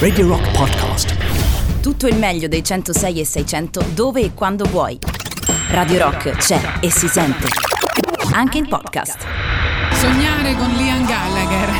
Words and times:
Radio 0.00 0.26
Rock 0.26 0.50
Podcast. 0.50 1.14
Tutto 1.80 2.08
il 2.08 2.16
meglio 2.16 2.48
dei 2.48 2.64
106 2.64 3.20
e 3.20 3.24
600 3.24 3.84
dove 3.94 4.22
e 4.22 4.34
quando 4.34 4.64
vuoi. 4.64 4.98
Radio 5.68 5.98
Rock 5.98 6.30
c'è 6.32 6.60
e 6.80 6.90
si 6.90 7.06
sente. 7.06 7.46
Anche 8.32 8.58
in 8.58 8.66
podcast. 8.66 9.24
Sognare 9.92 10.56
con 10.56 10.68
Liam 10.70 11.06
Gallagher. 11.06 11.70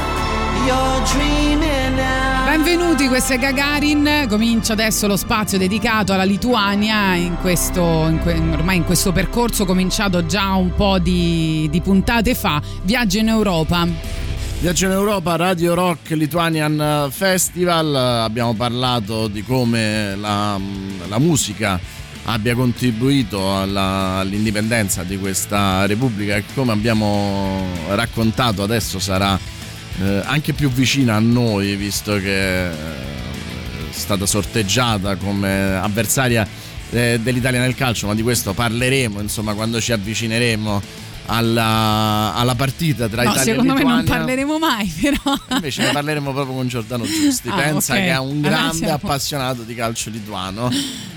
Benvenuti, 2.44 3.08
questo 3.08 3.32
è 3.32 3.38
Gagarin. 3.40 4.26
Comincia 4.28 4.74
adesso 4.74 5.08
lo 5.08 5.16
spazio 5.16 5.58
dedicato 5.58 6.12
alla 6.12 6.22
Lituania. 6.22 7.16
In 7.16 7.36
questo, 7.40 7.80
in 8.08 8.20
que, 8.22 8.34
ormai 8.34 8.76
in 8.76 8.84
questo 8.84 9.10
percorso 9.10 9.64
cominciato 9.64 10.24
già 10.24 10.54
un 10.54 10.72
po' 10.76 11.00
di, 11.00 11.66
di 11.68 11.80
puntate 11.80 12.36
fa. 12.36 12.62
Viaggio 12.82 13.18
in 13.18 13.26
Europa. 13.26 14.19
Viaggio 14.60 14.84
in 14.84 14.92
Europa, 14.92 15.36
Radio 15.36 15.72
Rock 15.72 16.10
Lithuanian 16.10 17.08
Festival. 17.10 17.96
Abbiamo 17.96 18.52
parlato 18.52 19.26
di 19.26 19.42
come 19.42 20.14
la, 20.16 20.60
la 21.08 21.18
musica 21.18 21.80
abbia 22.24 22.54
contribuito 22.54 23.58
alla, 23.58 24.18
all'indipendenza 24.18 25.02
di 25.02 25.18
questa 25.18 25.86
Repubblica 25.86 26.36
e 26.36 26.44
come 26.54 26.72
abbiamo 26.72 27.68
raccontato 27.88 28.62
adesso 28.62 28.98
sarà 28.98 29.38
eh, 29.98 30.20
anche 30.26 30.52
più 30.52 30.68
vicina 30.68 31.14
a 31.14 31.20
noi 31.20 31.74
visto 31.76 32.18
che 32.18 32.68
eh, 32.68 32.70
è 32.70 33.92
stata 33.92 34.26
sorteggiata 34.26 35.16
come 35.16 35.74
avversaria 35.74 36.46
eh, 36.90 37.18
dell'Italia 37.22 37.60
nel 37.60 37.74
calcio, 37.74 38.08
ma 38.08 38.14
di 38.14 38.22
questo 38.22 38.52
parleremo 38.52 39.20
insomma 39.20 39.54
quando 39.54 39.80
ci 39.80 39.92
avvicineremo 39.92 41.08
alla, 41.30 42.34
alla, 42.34 42.54
partita 42.56 43.08
tra 43.08 43.22
no, 43.22 43.30
Italia 43.30 43.52
e 43.52 43.56
Lituania. 43.56 43.76
Secondo 43.76 43.88
me 43.88 44.02
non 44.02 44.04
parleremo 44.04 44.58
mai, 44.58 44.86
però. 45.00 45.38
Invece 45.50 45.82
ne 45.82 45.92
parleremo 45.92 46.32
proprio 46.32 46.54
con 46.54 46.66
Giordano 46.66 47.04
Giusti. 47.04 47.48
Ah, 47.48 47.54
Pensa 47.54 47.92
okay. 47.92 48.04
che 48.04 48.10
è 48.12 48.18
un 48.18 48.40
grande 48.40 48.58
allora 48.58 48.72
siamo... 48.72 48.94
appassionato 48.94 49.62
di 49.62 49.74
calcio 49.74 50.10
lituano, 50.10 50.70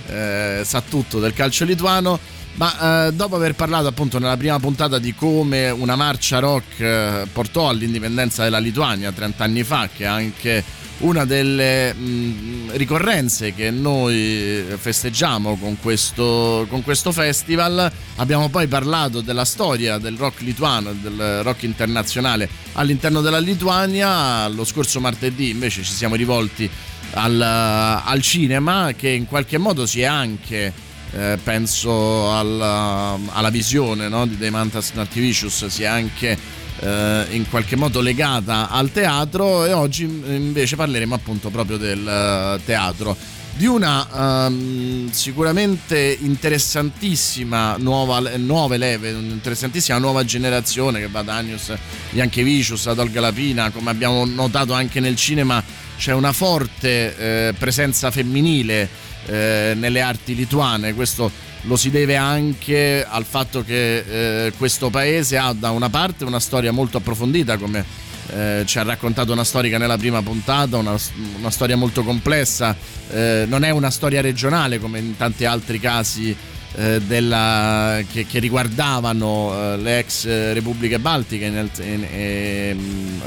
eh, 0.07 0.61
sa 0.63 0.81
tutto 0.81 1.19
del 1.19 1.33
calcio 1.33 1.65
lituano. 1.65 2.19
Ma 2.55 3.07
eh, 3.07 3.13
dopo 3.13 3.35
aver 3.35 3.55
parlato 3.55 3.87
appunto 3.87 4.19
nella 4.19 4.37
prima 4.37 4.59
puntata 4.59 4.99
di 4.99 5.15
come 5.15 5.71
una 5.71 5.95
marcia 5.95 6.37
rock 6.37 6.79
eh, 6.79 7.27
portò 7.33 7.69
all'indipendenza 7.69 8.43
della 8.43 8.59
Lituania 8.59 9.11
30 9.11 9.43
anni 9.43 9.63
fa, 9.63 9.89
che 9.91 10.05
anche 10.05 10.63
una 10.99 11.25
delle 11.25 11.93
mh, 11.93 12.71
ricorrenze 12.73 13.53
che 13.53 13.71
noi 13.71 14.63
festeggiamo 14.77 15.57
con 15.57 15.77
questo, 15.79 16.65
con 16.69 16.81
questo 16.83 17.11
festival, 17.11 17.91
abbiamo 18.17 18.49
poi 18.49 18.67
parlato 18.67 19.21
della 19.21 19.45
storia 19.45 19.97
del 19.97 20.17
rock 20.17 20.41
lituano, 20.41 20.93
del 20.93 21.41
rock 21.43 21.63
internazionale 21.63 22.47
all'interno 22.73 23.21
della 23.21 23.39
Lituania. 23.39 24.47
Lo 24.47 24.63
scorso 24.63 24.99
martedì 24.99 25.49
invece 25.49 25.83
ci 25.83 25.93
siamo 25.93 26.15
rivolti 26.15 26.69
al, 27.11 27.41
al 27.41 28.21
cinema 28.21 28.93
che 28.93 29.09
in 29.09 29.25
qualche 29.25 29.57
modo 29.57 29.85
si 29.85 30.01
è 30.01 30.05
anche 30.05 30.91
eh, 31.15 31.37
penso 31.43 32.35
alla, 32.35 33.17
alla 33.31 33.49
visione 33.49 34.07
no, 34.09 34.25
di 34.25 34.35
Demantas 34.35 34.91
Nartivicius 34.93 35.67
sia 35.67 35.91
anche 35.91 36.37
eh, 36.83 37.25
in 37.29 37.49
qualche 37.49 37.75
modo 37.75 38.01
legata 38.01 38.69
al 38.69 38.91
teatro 38.91 39.65
e 39.65 39.71
oggi 39.71 40.03
invece 40.03 40.75
parleremo 40.75 41.15
appunto 41.15 41.49
proprio 41.49 41.77
del 41.77 41.99
uh, 41.99 42.61
teatro. 42.63 43.15
Di 43.55 43.67
una 43.67 44.47
um, 44.47 45.11
sicuramente 45.11 46.17
interessantissima 46.21 47.77
nuova, 47.77 48.19
nuove 48.37 48.77
leve, 48.77 49.11
un'interessantissima 49.11 49.99
nuova 49.99 50.25
generazione 50.25 50.99
che 50.99 51.07
va 51.07 51.21
da 51.21 51.35
Agnius 51.35 51.71
Jankevicius 52.09 52.87
ad 52.87 52.97
Olga 52.97 53.21
Lapina, 53.21 53.69
come 53.69 53.91
abbiamo 53.91 54.25
notato 54.25 54.73
anche 54.73 54.99
nel 54.99 55.15
cinema 55.15 55.63
c'è 55.97 56.13
una 56.13 56.33
forte 56.33 57.15
eh, 57.15 57.53
presenza 57.53 58.09
femminile 58.09 58.89
eh, 59.27 59.73
nelle 59.75 60.01
arti 60.01 60.35
lituane. 60.35 60.93
Questo 60.93 61.31
lo 61.61 61.75
si 61.75 61.89
deve 61.89 62.15
anche 62.15 63.05
al 63.07 63.25
fatto 63.25 63.63
che 63.63 64.47
eh, 64.47 64.53
questo 64.57 64.89
paese 64.89 65.37
ha 65.37 65.53
da 65.53 65.71
una 65.71 65.89
parte 65.89 66.25
una 66.25 66.39
storia 66.39 66.71
molto 66.71 66.97
approfondita, 66.97 67.57
come 67.57 67.85
eh, 68.31 68.63
ci 68.65 68.79
ha 68.79 68.83
raccontato 68.83 69.31
una 69.31 69.43
storica 69.43 69.77
nella 69.77 69.97
prima 69.97 70.21
puntata, 70.21 70.77
una, 70.77 70.95
una 71.37 71.51
storia 71.51 71.75
molto 71.75 72.03
complessa, 72.03 72.75
eh, 73.11 73.45
non 73.47 73.63
è 73.63 73.69
una 73.69 73.89
storia 73.89 74.21
regionale 74.21 74.79
come 74.79 74.99
in 74.99 75.15
tanti 75.17 75.45
altri 75.45 75.79
casi. 75.79 76.35
Eh, 76.75 76.99
della, 77.01 78.01
che, 78.11 78.25
che, 78.25 78.39
riguardavano 78.39 79.53
eh, 79.53 79.77
le 79.77 79.99
ex 79.99 80.25
repubbliche 80.25 80.97
baltiche 80.97 81.45
e 81.45 81.49
in, 81.49 81.69
in, 81.83 83.21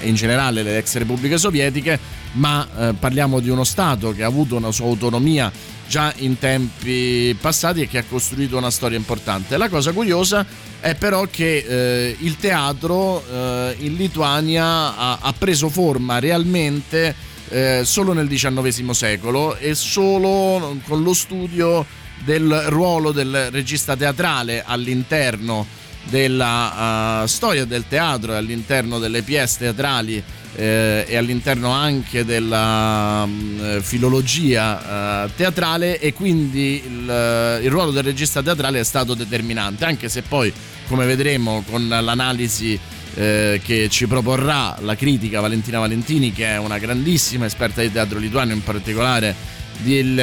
in, 0.00 0.14
generale 0.14 0.62
le 0.62 0.78
ex 0.78 0.96
repubbliche 0.96 1.36
sovietiche, 1.36 1.98
ma 2.32 2.66
eh, 2.78 2.94
parliamo 2.98 3.40
di 3.40 3.50
uno 3.50 3.64
Stato 3.64 4.12
che 4.12 4.22
ha 4.22 4.26
avuto 4.26 4.56
una 4.56 4.72
sua 4.72 4.86
autonomia 4.86 5.52
già 5.86 6.10
in 6.16 6.38
tempi 6.38 7.36
passati 7.38 7.82
e 7.82 7.86
che 7.86 7.98
ha 7.98 8.04
costruito 8.08 8.56
una 8.56 8.70
storia 8.70 8.96
importante. 8.96 9.58
La 9.58 9.68
cosa 9.68 9.92
curiosa 9.92 10.46
è 10.80 10.94
però 10.94 11.26
che 11.30 11.64
eh, 11.68 12.16
il 12.20 12.36
teatro 12.36 13.22
eh, 13.30 13.76
in 13.80 13.94
Lituania 13.94 14.96
ha, 14.96 15.18
ha, 15.20 15.34
preso 15.36 15.68
forma 15.68 16.18
realmente 16.18 17.14
eh, 17.50 17.82
solo 17.84 18.14
nel 18.14 18.26
XIX 18.26 18.90
secolo 18.90 19.54
e 19.56 19.74
solo 19.74 20.78
con 20.86 21.02
lo 21.02 21.12
studio 21.12 21.84
del 22.24 22.64
ruolo 22.68 23.12
del 23.12 23.50
regista 23.50 23.96
teatrale 23.96 24.62
all'interno 24.64 25.66
della 26.08 27.22
uh, 27.22 27.26
storia 27.26 27.64
del 27.64 27.84
teatro 27.88 28.32
e 28.32 28.36
all'interno 28.36 28.98
delle 28.98 29.22
pièce 29.22 29.58
teatrali 29.58 30.22
eh, 30.54 31.04
e 31.06 31.16
all'interno 31.16 31.70
anche 31.70 32.24
della 32.24 33.24
um, 33.24 33.80
filologia 33.82 35.24
uh, 35.24 35.30
teatrale 35.34 35.98
e 35.98 36.12
quindi 36.12 36.82
il, 36.84 37.60
il, 37.62 37.70
ruolo 37.70 37.90
del 37.90 38.04
regista 38.04 38.42
teatrale 38.42 38.80
è 38.80 38.84
stato 38.84 39.14
determinante 39.14 39.84
anche 39.84 40.08
se 40.08 40.22
poi 40.22 40.52
come 40.86 41.04
vedremo 41.06 41.64
con 41.68 41.88
l'analisi 41.88 42.78
eh, 43.16 43.60
che 43.64 43.88
ci 43.88 44.06
proporrà 44.06 44.76
la 44.80 44.94
critica 44.94 45.40
Valentina 45.40 45.78
Valentini 45.78 46.32
che 46.32 46.46
è 46.46 46.58
una 46.58 46.78
grandissima 46.78 47.46
esperta 47.46 47.80
di 47.80 47.90
teatro 47.90 48.18
lituano 48.18 48.52
in 48.52 48.62
particolare 48.62 49.34
di, 49.78 50.14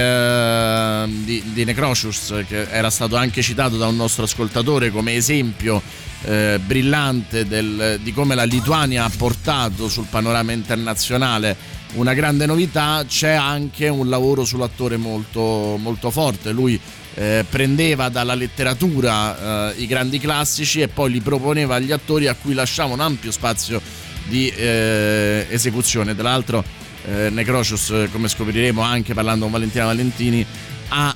di, 1.23 1.43
di 1.53 1.63
Necrocius 1.63 2.43
che 2.47 2.67
era 2.69 2.89
stato 2.89 3.15
anche 3.15 3.41
citato 3.41 3.77
da 3.77 3.87
un 3.87 3.95
nostro 3.95 4.23
ascoltatore 4.23 4.91
come 4.91 5.15
esempio 5.15 5.81
eh, 6.23 6.59
brillante 6.63 7.45
del, 7.45 7.99
di 8.01 8.13
come 8.13 8.35
la 8.35 8.43
Lituania 8.43 9.05
ha 9.05 9.11
portato 9.15 9.89
sul 9.89 10.05
panorama 10.09 10.51
internazionale. 10.51 11.81
Una 11.93 12.13
grande 12.13 12.45
novità 12.45 13.03
c'è 13.07 13.33
anche 13.33 13.87
un 13.87 14.09
lavoro 14.09 14.45
sull'attore 14.45 14.97
molto, 14.97 15.77
molto 15.79 16.09
forte. 16.09 16.51
Lui 16.51 16.79
eh, 17.15 17.45
prendeva 17.47 18.09
dalla 18.09 18.33
letteratura 18.33 19.71
eh, 19.71 19.81
i 19.81 19.85
grandi 19.85 20.17
classici 20.17 20.81
e 20.81 20.87
poi 20.87 21.11
li 21.11 21.19
proponeva 21.19 21.75
agli 21.75 21.91
attori 21.91 22.27
a 22.27 22.35
cui 22.35 22.53
lasciava 22.53 22.93
un 22.93 22.99
ampio 22.99 23.31
spazio 23.31 23.79
di 24.25 24.47
eh, 24.49 25.45
esecuzione. 25.49 26.15
Tra 26.15 26.29
l'altro 26.29 26.63
eh, 27.05 27.29
Necrocius, 27.29 28.07
come 28.11 28.27
scopriremo 28.27 28.81
anche 28.81 29.13
parlando 29.13 29.43
con 29.43 29.53
Valentina 29.53 29.85
Valentini, 29.85 30.45
ha 30.89 31.15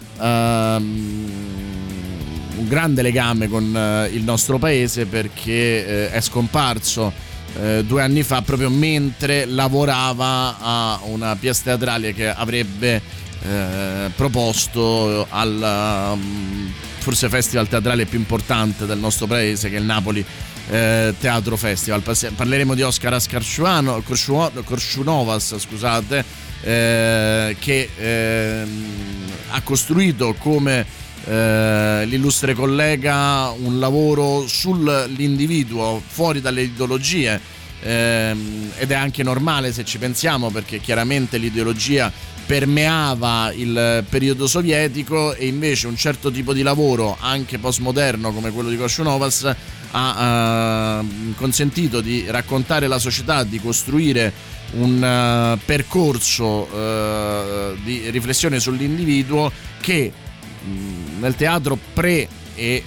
um, 0.78 1.32
un 2.58 2.68
grande 2.68 3.02
legame 3.02 3.48
con 3.48 3.64
uh, 3.64 4.14
il 4.14 4.24
nostro 4.24 4.58
paese 4.58 5.06
perché 5.06 6.10
uh, 6.12 6.14
è 6.14 6.20
scomparso 6.22 7.14
uh, 7.54 7.84
due 7.84 8.02
anni 8.02 8.24
fa 8.24 8.42
proprio 8.42 8.70
mentre 8.70 9.46
lavorava 9.46 10.58
a 10.60 11.00
una 11.04 11.36
pièce 11.36 11.64
teatrale 11.64 12.14
che 12.14 12.30
avrebbe 12.30 13.26
proposto 14.16 15.26
al 15.30 16.12
um, 16.18 16.74
forse 16.98 17.30
festival 17.30 17.70
teatrale 17.70 18.06
più 18.06 18.18
importante 18.18 18.86
del 18.86 18.98
nostro 18.98 19.26
paese 19.26 19.70
che 19.70 19.78
è 19.78 19.80
il 19.80 19.86
Napoli 19.86 20.26
eh, 20.70 21.14
Teatro 21.20 21.58
Festival. 21.58 22.02
Parleremo 22.02 22.74
di 22.74 22.82
Oscar 22.82 23.14
Ascarciuano, 23.14 24.02
Korchunovas, 24.04 25.58
scusate, 25.58 26.24
eh, 26.62 27.56
che 27.60 27.90
eh, 27.98 28.68
ha 29.50 29.62
costruito 29.62 30.36
come 30.38 30.86
eh, 31.26 32.04
l'illustre 32.06 32.54
collega 32.54 33.54
un 33.58 33.80
lavoro 33.80 34.48
sull'individuo, 34.48 36.02
fuori 36.06 36.42
dalle 36.42 36.64
ideologie. 36.64 37.56
Ehm, 37.80 38.72
ed 38.78 38.90
è 38.90 38.96
anche 38.96 39.22
normale 39.22 39.72
se 39.72 39.86
ci 39.86 40.00
pensiamo 40.00 40.50
perché 40.50 40.80
chiaramente 40.80 41.38
l'ideologia 41.38 42.12
permeava 42.48 43.52
il 43.54 44.04
periodo 44.10 44.48
sovietico 44.48 45.36
e 45.36 45.46
invece 45.46 45.86
un 45.86 45.96
certo 45.96 46.32
tipo 46.32 46.54
di 46.54 46.64
lavoro 46.64 47.18
anche 47.20 47.60
postmoderno 47.60 48.32
come 48.32 48.52
quello 48.52 48.70
di 48.70 48.78
Koshunovas 48.78 49.54
ha 49.92 51.00
uh, 51.00 51.34
consentito 51.36 52.02
di 52.02 52.26
raccontare 52.28 52.88
la 52.88 53.00
società, 53.00 53.44
di 53.44 53.60
costruire 53.60 54.34
un 54.74 54.96
uh, 55.02 55.60
percorso 55.66 56.46
uh, 56.46 57.78
di 57.84 58.10
riflessione 58.10 58.60
sull'individuo 58.60 59.52
che 59.80 60.12
mh, 60.62 61.20
nel 61.20 61.36
teatro 61.36 61.78
pre 61.94 62.28
e 62.60 62.84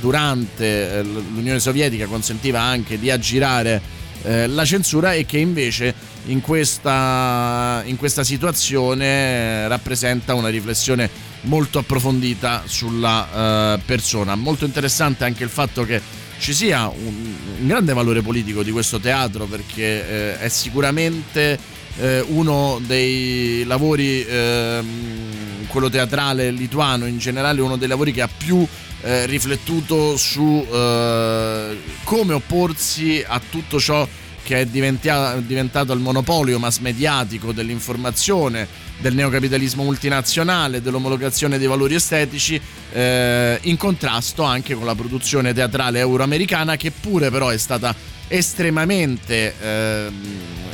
durante 0.00 1.04
l'Unione 1.04 1.60
Sovietica 1.60 2.06
consentiva 2.06 2.60
anche 2.60 2.98
di 2.98 3.12
aggirare 3.12 3.80
la 4.24 4.64
censura 4.64 5.12
e 5.12 5.24
che 5.24 5.38
invece 5.38 5.94
in 6.24 6.40
questa, 6.40 7.82
in 7.84 7.96
questa 7.96 8.24
situazione 8.24 9.68
rappresenta 9.68 10.34
una 10.34 10.48
riflessione 10.48 11.08
molto 11.42 11.78
approfondita 11.78 12.62
sulla 12.66 13.74
eh, 13.74 13.80
persona. 13.84 14.34
Molto 14.34 14.64
interessante 14.64 15.24
anche 15.24 15.44
il 15.44 15.50
fatto 15.50 15.84
che 15.84 16.00
ci 16.38 16.52
sia 16.52 16.88
un, 16.88 17.34
un 17.60 17.66
grande 17.66 17.92
valore 17.92 18.20
politico 18.20 18.62
di 18.62 18.70
questo 18.70 18.98
teatro 18.98 19.46
perché 19.46 20.34
eh, 20.34 20.38
è 20.38 20.48
sicuramente 20.48 21.58
eh, 21.98 22.20
uno 22.28 22.80
dei 22.84 23.64
lavori, 23.64 24.24
ehm, 24.24 25.66
quello 25.68 25.88
teatrale 25.88 26.50
lituano 26.50 27.06
in 27.06 27.18
generale, 27.18 27.60
uno 27.60 27.76
dei 27.76 27.88
lavori 27.88 28.12
che 28.12 28.22
ha 28.22 28.28
più 28.34 28.66
eh, 29.02 29.26
riflettuto 29.26 30.16
su 30.16 30.66
eh, 30.70 31.76
come 32.04 32.32
opporsi 32.32 33.22
a 33.26 33.40
tutto 33.48 33.78
ciò 33.78 34.06
che 34.42 34.60
è 34.60 34.66
diventato 34.66 35.92
il 35.92 36.00
monopolio 36.00 36.58
mass 36.58 36.78
mediatico 36.78 37.52
dell'informazione, 37.52 38.66
del 38.98 39.14
neocapitalismo 39.14 39.82
multinazionale, 39.82 40.82
dell'omologazione 40.82 41.58
dei 41.58 41.66
valori 41.66 41.94
estetici, 41.94 42.60
eh, 42.92 43.58
in 43.62 43.76
contrasto 43.76 44.42
anche 44.42 44.74
con 44.74 44.84
la 44.84 44.94
produzione 44.94 45.52
teatrale 45.52 46.00
euroamericana 46.00 46.76
che 46.76 46.90
pure 46.90 47.30
però 47.30 47.48
è 47.48 47.58
stata 47.58 47.94
estremamente 48.28 49.54
eh, 49.60 50.10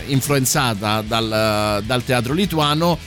influenzata 0.06 1.02
dal, 1.02 1.82
dal 1.84 2.04
teatro 2.04 2.32
lituano 2.32 2.98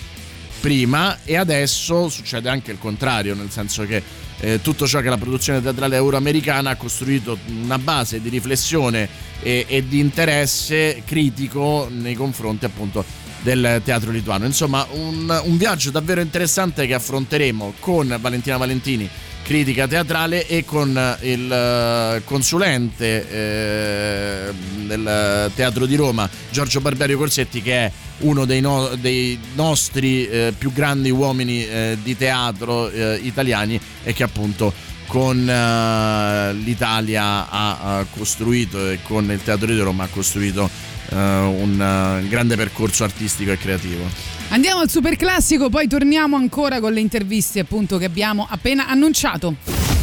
prima 0.60 1.18
e 1.24 1.38
adesso 1.38 2.08
succede 2.08 2.48
anche 2.48 2.72
il 2.72 2.78
contrario, 2.78 3.34
nel 3.34 3.50
senso 3.50 3.86
che 3.86 4.02
eh, 4.40 4.62
tutto 4.62 4.88
ciò 4.88 5.02
che 5.02 5.10
la 5.10 5.18
produzione 5.18 5.62
teatrale 5.62 5.96
euroamericana 5.96 6.72
ha 6.72 6.76
costruito 6.76 7.38
una 7.62 7.78
base 7.78 8.22
di 8.22 8.30
riflessione 8.30 9.08
e, 9.42 9.66
e 9.68 9.88
di 9.88 10.00
interesse 10.00 11.04
critico 11.06 11.88
nei 11.92 12.16
confronti 12.16 12.66
appunto 12.66 13.04
del 13.42 13.82
teatro 13.84 14.12
lituano. 14.12 14.46
Insomma, 14.46 14.86
un, 14.92 15.42
un 15.44 15.58
viaggio 15.58 15.92
davvero 15.92 16.22
interessante 16.22 16.86
che 16.86 16.94
affronteremo 16.94 17.74
con 17.80 18.16
Valentina 18.20 18.58
Valentini 18.58 19.10
critica 19.52 19.86
teatrale 19.86 20.48
e 20.48 20.64
con 20.64 20.92
il 21.24 21.52
eh, 21.52 22.22
consulente 22.24 23.30
eh, 23.30 24.54
del 24.86 25.52
Teatro 25.54 25.86
di 25.86 25.98
Roma, 25.98 26.30
Giorgio 26.50 26.80
Barberio 26.80 27.18
Corsetti, 27.18 27.62
che 27.62 27.74
è 27.74 27.92
uno 28.20 28.46
dei, 28.46 28.62
no, 28.62 28.96
dei 28.96 29.38
nostri 29.56 30.26
eh, 30.26 30.54
più 30.58 30.72
grandi 30.72 31.10
uomini 31.10 31.68
eh, 31.68 31.98
di 32.02 32.16
teatro 32.16 32.90
eh, 32.90 33.20
italiani 33.24 33.78
e 34.06 34.14
che 34.14 34.24
appunto 34.24 34.72
con 35.08 35.44
l'Italia 35.44 37.50
ha 37.50 38.06
costruito 38.10 38.90
e 38.90 39.00
con 39.04 39.30
il 39.30 39.44
Teatro 39.44 39.66
di 39.66 39.80
Roma 39.80 40.06
ha 40.06 40.08
costruito 40.08 40.70
un 41.10 42.26
grande 42.30 42.56
percorso 42.56 43.04
artistico 43.04 43.52
e 43.52 43.58
creativo. 43.58 44.31
Andiamo 44.52 44.82
al 44.82 44.90
super 44.90 45.16
classico, 45.16 45.70
poi 45.70 45.88
torniamo 45.88 46.36
ancora 46.36 46.82
con 46.82 46.92
le 46.92 47.00
interviste 47.00 47.62
appunto 47.62 47.98
che 47.98 48.04
abbiamo 48.04 48.46
appena 48.50 48.86
annunciato. 48.86 49.56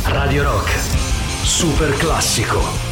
Radio 0.05 0.43
Rock, 0.43 0.71
super 1.45 1.95
classico. 1.99 2.87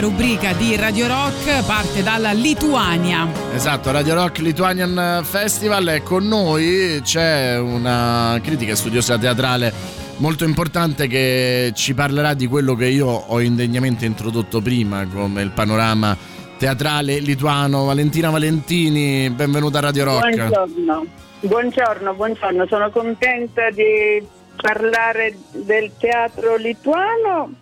Rubrica 0.00 0.52
di 0.54 0.74
Radio 0.76 1.06
Rock 1.06 1.64
parte 1.64 2.02
dalla 2.02 2.32
Lituania. 2.32 3.28
Esatto, 3.54 3.92
Radio 3.92 4.14
Rock 4.14 4.38
Lithuanian 4.38 5.20
Festival 5.22 5.88
e 5.88 6.02
con 6.02 6.26
noi 6.26 7.00
c'è 7.02 7.58
una 7.58 8.40
critica 8.42 8.74
studiosa 8.74 9.18
teatrale 9.18 9.98
molto 10.16 10.44
importante 10.44 11.06
che 11.06 11.72
ci 11.74 11.94
parlerà 11.94 12.34
di 12.34 12.46
quello 12.46 12.74
che 12.74 12.86
io 12.86 13.06
ho 13.06 13.40
indegnamente 13.40 14.06
introdotto 14.06 14.60
prima 14.60 15.06
come 15.06 15.42
il 15.42 15.50
panorama 15.50 16.16
teatrale 16.56 17.18
lituano. 17.18 17.84
Valentina 17.84 18.30
Valentini, 18.30 19.30
benvenuta 19.30 19.78
a 19.78 19.82
Radio 19.82 20.04
Rock. 20.04 20.34
Buongiorno, 20.34 21.06
buongiorno, 21.40 22.14
buongiorno. 22.14 22.66
sono 22.66 22.90
contenta 22.90 23.70
di 23.70 24.38
parlare 24.60 25.36
del 25.52 25.90
teatro 25.98 26.56
lituano. 26.56 27.52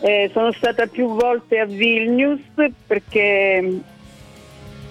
Eh, 0.00 0.30
sono 0.32 0.52
stata 0.52 0.86
più 0.86 1.14
volte 1.14 1.58
a 1.58 1.64
Vilnius 1.64 2.40
perché 2.86 3.80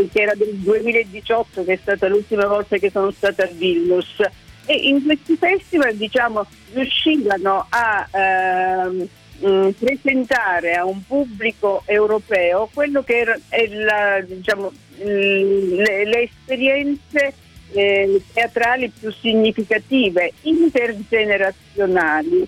che 0.07 0.23
era 0.23 0.35
del 0.35 0.55
2018 0.55 1.65
che 1.65 1.73
è 1.73 1.79
stata 1.81 2.07
l'ultima 2.07 2.47
volta 2.47 2.77
che 2.77 2.91
sono 2.91 3.11
stata 3.11 3.45
a 3.45 3.51
Vilnius 3.51 4.21
e 4.69 4.75
in 4.75 5.03
questi 5.03 5.35
festival 5.37 5.97
diciamo, 5.97 6.45
riuscivano 6.75 7.65
a 7.71 8.07
ehm, 8.13 9.09
mh, 9.39 9.71
presentare 9.79 10.75
a 10.75 10.85
un 10.85 11.03
pubblico 11.07 11.83
europeo 11.87 12.69
quello 12.75 13.03
che 13.03 13.17
era, 13.17 13.35
la, 13.71 14.21
diciamo, 14.21 14.71
le, 14.99 16.05
le, 16.05 16.23
esperienze 16.23 17.33
eh, 17.73 18.21
teatrali 18.35 18.91
più 18.91 19.11
significative, 19.11 20.35
intergenerazionali. 20.43 22.47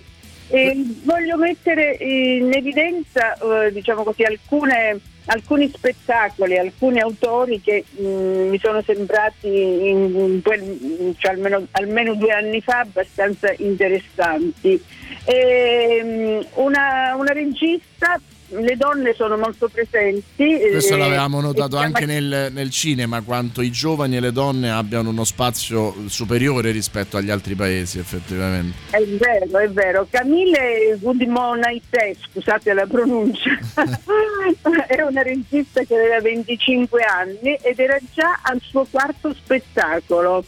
E 0.49 0.85
voglio 1.03 1.37
mettere 1.37 1.97
in 1.99 2.53
evidenza 2.53 3.33
eh, 3.33 3.71
diciamo 3.71 4.03
così, 4.03 4.21
alcune 4.23 4.99
alcuni 5.31 5.71
spettacoli, 5.73 6.57
alcuni 6.57 6.99
autori 6.99 7.61
che 7.61 7.83
mh, 7.89 8.05
mm, 8.05 8.49
mi 8.49 8.59
sono 8.59 8.81
sembrati 8.81 9.47
in, 9.47 10.13
in 10.15 10.41
quel, 10.43 11.15
cioè 11.17 11.31
almeno, 11.31 11.65
almeno, 11.71 12.15
due 12.15 12.31
anni 12.31 12.61
fa 12.61 12.79
abbastanza 12.79 13.53
interessanti. 13.57 14.81
E, 15.23 16.03
mh, 16.03 16.59
una, 16.61 17.15
una 17.15 17.31
regista 17.31 18.19
le 18.51 18.75
donne 18.75 19.13
sono 19.13 19.37
molto 19.37 19.69
presenti. 19.69 20.57
Questo 20.71 20.95
eh, 20.95 20.97
l'avevamo 20.97 21.39
notato 21.39 21.77
anche 21.77 22.05
nel, 22.05 22.49
nel, 22.51 22.69
cinema, 22.69 23.21
quanto 23.21 23.61
i 23.61 23.71
giovani 23.71 24.17
e 24.17 24.19
le 24.19 24.31
donne 24.31 24.71
abbiano 24.71 25.09
uno 25.09 25.23
spazio 25.23 25.95
superiore 26.07 26.71
rispetto 26.71 27.17
agli 27.17 27.29
altri 27.29 27.55
paesi, 27.55 27.99
effettivamente. 27.99 28.77
È 28.89 29.03
vero, 29.03 29.59
è 29.59 29.69
vero. 29.69 30.07
Camille 30.09 30.97
Goudimonaite, 30.99 32.15
scusate 32.31 32.73
la 32.73 32.85
pronuncia, 32.85 33.51
è 34.87 35.01
una 35.01 35.20
regista 35.23 35.83
che 35.83 35.95
aveva 35.95 36.19
25 36.21 37.03
anni 37.03 37.55
ed 37.61 37.79
era 37.79 37.97
già 38.13 38.39
al 38.43 38.59
suo 38.61 38.85
quarto 38.89 39.33
spettacolo. 39.33 40.43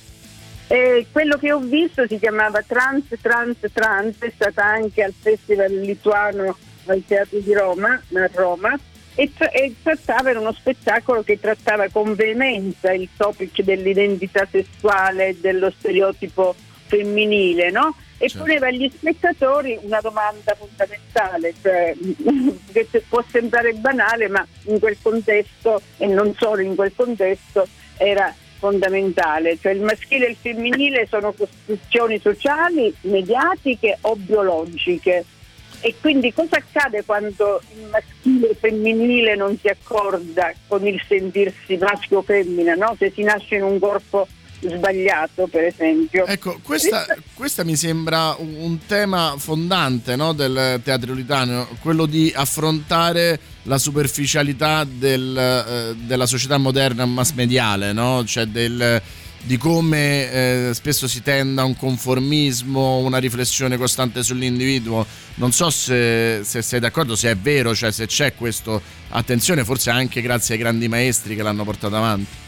E 0.68 1.08
quello 1.12 1.38
che 1.38 1.52
ho 1.52 1.60
visto 1.60 2.08
si 2.08 2.18
chiamava 2.18 2.62
Trans, 2.62 3.06
Trans, 3.22 3.58
Trans, 3.72 4.16
è 4.20 4.32
stata 4.34 4.64
anche 4.64 5.04
al 5.04 5.14
Festival 5.18 5.72
Lituano 5.72 6.58
al 6.88 7.04
Teatro 7.06 7.40
di 7.40 7.54
Roma, 7.54 7.94
a 7.94 8.30
Roma, 8.34 8.78
e, 9.16 9.32
tra- 9.36 9.52
e 9.52 9.76
trattava, 9.82 10.32
era 10.32 10.40
uno 10.40 10.54
spettacolo 10.54 11.22
che 11.22 11.40
trattava 11.40 11.88
con 11.90 12.16
veemenza 12.16 12.92
il 12.92 13.10
topic 13.16 13.62
dell'identità 13.62 14.48
sessuale, 14.50 15.36
dello 15.40 15.72
stereotipo 15.72 16.56
femminile, 16.88 17.70
no? 17.70 17.96
E 18.24 18.30
certo. 18.30 18.46
poneva 18.46 18.68
agli 18.68 18.90
spettatori 18.90 19.78
una 19.82 20.00
domanda 20.00 20.56
fondamentale, 20.56 21.54
cioè, 21.62 21.94
che 22.72 23.04
può 23.10 23.22
sembrare 23.30 23.74
banale, 23.74 24.30
ma 24.30 24.48
in 24.68 24.80
quel 24.80 24.96
contesto, 25.02 25.82
e 25.98 26.08
non 26.08 26.34
solo 26.38 26.62
in 26.62 26.74
quel 26.74 26.94
contesto, 26.96 27.68
era 27.98 28.34
fondamentale, 28.60 29.58
cioè 29.60 29.74
il 29.74 29.82
maschile 29.82 30.28
e 30.28 30.30
il 30.30 30.38
femminile 30.40 31.06
sono 31.10 31.34
costruzioni 31.34 32.18
sociali, 32.22 32.96
mediatiche 33.02 33.98
o 34.00 34.16
biologiche 34.16 35.26
e 35.82 35.94
quindi 36.00 36.32
cosa 36.32 36.56
accade 36.56 37.04
quando 37.04 37.60
il 37.76 37.90
maschile 37.90 38.48
e 38.48 38.50
il 38.52 38.58
femminile 38.58 39.36
non 39.36 39.58
si 39.60 39.68
accorda 39.68 40.54
con 40.66 40.88
il 40.88 41.04
sentirsi 41.06 41.76
maschio 41.76 42.20
o 42.20 42.22
femmina, 42.22 42.76
no? 42.76 42.96
se 42.98 43.12
si 43.12 43.22
nasce 43.22 43.56
in 43.56 43.64
un 43.64 43.78
corpo 43.80 44.26
sbagliato 44.70 45.48
per 45.48 45.66
esempio. 45.66 46.26
Ecco, 46.26 46.60
questa, 46.62 47.06
questa 47.34 47.64
mi 47.64 47.76
sembra 47.76 48.36
un 48.38 48.80
tema 48.86 49.36
fondante 49.38 50.16
no, 50.16 50.34
del 50.34 50.82
teatro 50.84 51.14
litano, 51.14 51.68
quello 51.82 52.06
di 52.06 52.32
affrontare 52.36 53.40
la 53.64 53.78
superficialità 53.78 54.84
del, 54.84 55.38
eh, 55.38 55.96
della 56.06 56.26
società 56.26 56.58
moderna 56.58 57.06
mass 57.06 57.32
mediale, 57.32 57.94
no? 57.94 58.24
cioè 58.26 58.46
del 58.46 59.02
di 59.46 59.58
come 59.58 60.32
eh, 60.32 60.72
spesso 60.74 61.06
si 61.08 61.22
tenda 61.22 61.64
a 61.64 61.66
un 61.66 61.76
conformismo, 61.76 63.00
una 63.00 63.18
riflessione 63.18 63.78
costante 63.78 64.24
sull'individuo. 64.24 65.06
Non 65.36 65.52
so 65.52 65.70
se, 65.70 66.42
se, 66.44 66.62
sei 66.62 66.80
d'accordo, 66.80 67.16
se 67.16 67.32
è 67.32 67.36
vero, 67.36 67.76
cioè 67.76 67.92
se 67.92 68.06
c'è 68.06 68.36
questa 68.36 68.80
attenzione, 69.10 69.66
forse 69.66 69.90
anche 69.90 70.22
grazie 70.22 70.56
ai 70.56 70.62
grandi 70.62 70.88
maestri 70.88 71.36
che 71.36 71.44
l'hanno 71.44 71.66
portata 71.66 71.98
avanti. 71.98 72.43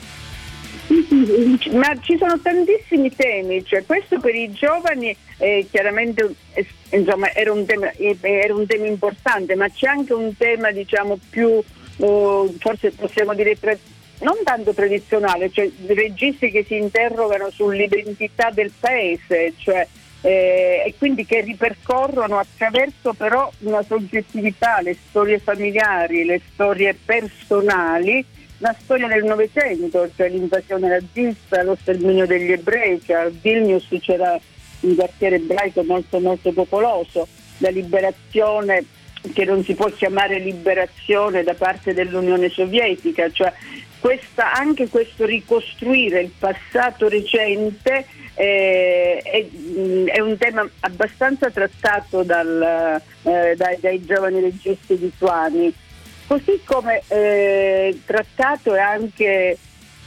Ma 1.72 1.96
ci 2.02 2.18
sono 2.18 2.40
tantissimi 2.40 3.14
temi, 3.16 3.64
cioè 3.64 3.86
questo 3.86 4.20
per 4.20 4.34
i 4.34 4.52
giovani 4.52 5.16
eh, 5.38 5.68
chiaramente 5.70 6.34
eh, 6.54 6.66
insomma, 6.92 7.32
era, 7.34 7.52
un 7.52 7.66
tema, 7.66 7.92
eh, 7.92 8.18
era, 8.22 8.56
un 8.56 8.66
tema, 8.66 8.88
importante, 8.88 9.56
ma 9.56 9.70
c'è 9.70 9.88
anche 9.88 10.14
un 10.14 10.36
tema 10.36 10.72
diciamo 10.72 11.20
più, 11.30 11.62
uh, 11.98 12.56
forse 12.60 12.92
possiamo 12.92 13.34
dire 13.34 13.58
non 14.20 14.38
tanto 14.44 14.74
tradizionale, 14.74 15.52
cioè 15.52 15.70
registi 15.88 16.50
che 16.50 16.64
si 16.64 16.78
interrogano 16.78 17.50
sull'identità 17.50 18.50
del 18.50 18.72
paese, 18.80 19.54
cioè, 19.58 19.86
eh, 20.22 20.84
e 20.86 20.96
quindi 20.98 21.26
che 21.26 21.42
ripercorrono 21.42 22.40
attraverso 22.40 23.14
però 23.14 23.52
una 23.60 23.84
soggettività, 23.84 24.80
le 24.82 24.96
storie 25.10 25.40
familiari, 25.40 26.24
le 26.24 26.42
storie 26.54 26.96
personali, 26.96 28.26
la 28.60 28.76
storia 28.82 29.08
del 29.08 29.24
Novecento, 29.24 30.10
cioè 30.16 30.30
l'invasione 30.30 30.88
nazista, 30.88 31.64
lo 31.64 31.78
sterminio 31.80 32.26
degli 32.26 32.52
ebrei, 32.52 33.02
cioè 33.04 33.18
a 33.18 33.30
Vilnius 33.30 33.88
c'era 34.02 34.40
un 34.82 34.96
quartiere 34.96 35.36
ebraico 35.38 35.84
molto 35.84 36.20
molto 36.20 36.52
popoloso, 36.52 37.28
la 37.58 37.70
liberazione 37.70 38.84
che 39.34 39.46
non 39.46 39.64
si 39.64 39.74
può 39.74 39.88
chiamare 39.88 40.40
liberazione 40.40 41.44
da 41.44 41.56
parte 41.56 41.94
dell'Unione 41.94 42.50
Sovietica, 42.50 43.30
cioè 43.32 43.52
questa, 44.00 44.54
anche 44.54 44.88
questo 44.88 45.26
ricostruire 45.26 46.22
il 46.22 46.32
passato 46.38 47.08
recente 47.10 48.06
eh, 48.36 49.20
è, 49.24 49.46
è, 50.12 50.20
un 50.20 50.38
tema 50.38 50.70
abbastanza 50.82 51.50
trattato 51.50 52.22
dal, 52.22 53.02
eh, 53.24 53.56
dai, 53.56 53.78
dai, 53.80 54.06
giovani 54.06 54.42
registi 54.42 55.00
lituani, 55.00 55.74
così 56.28 56.62
come 56.64 57.02
eh, 57.08 58.00
trattato 58.06 58.74
è 58.76 58.80
anche 58.80 59.58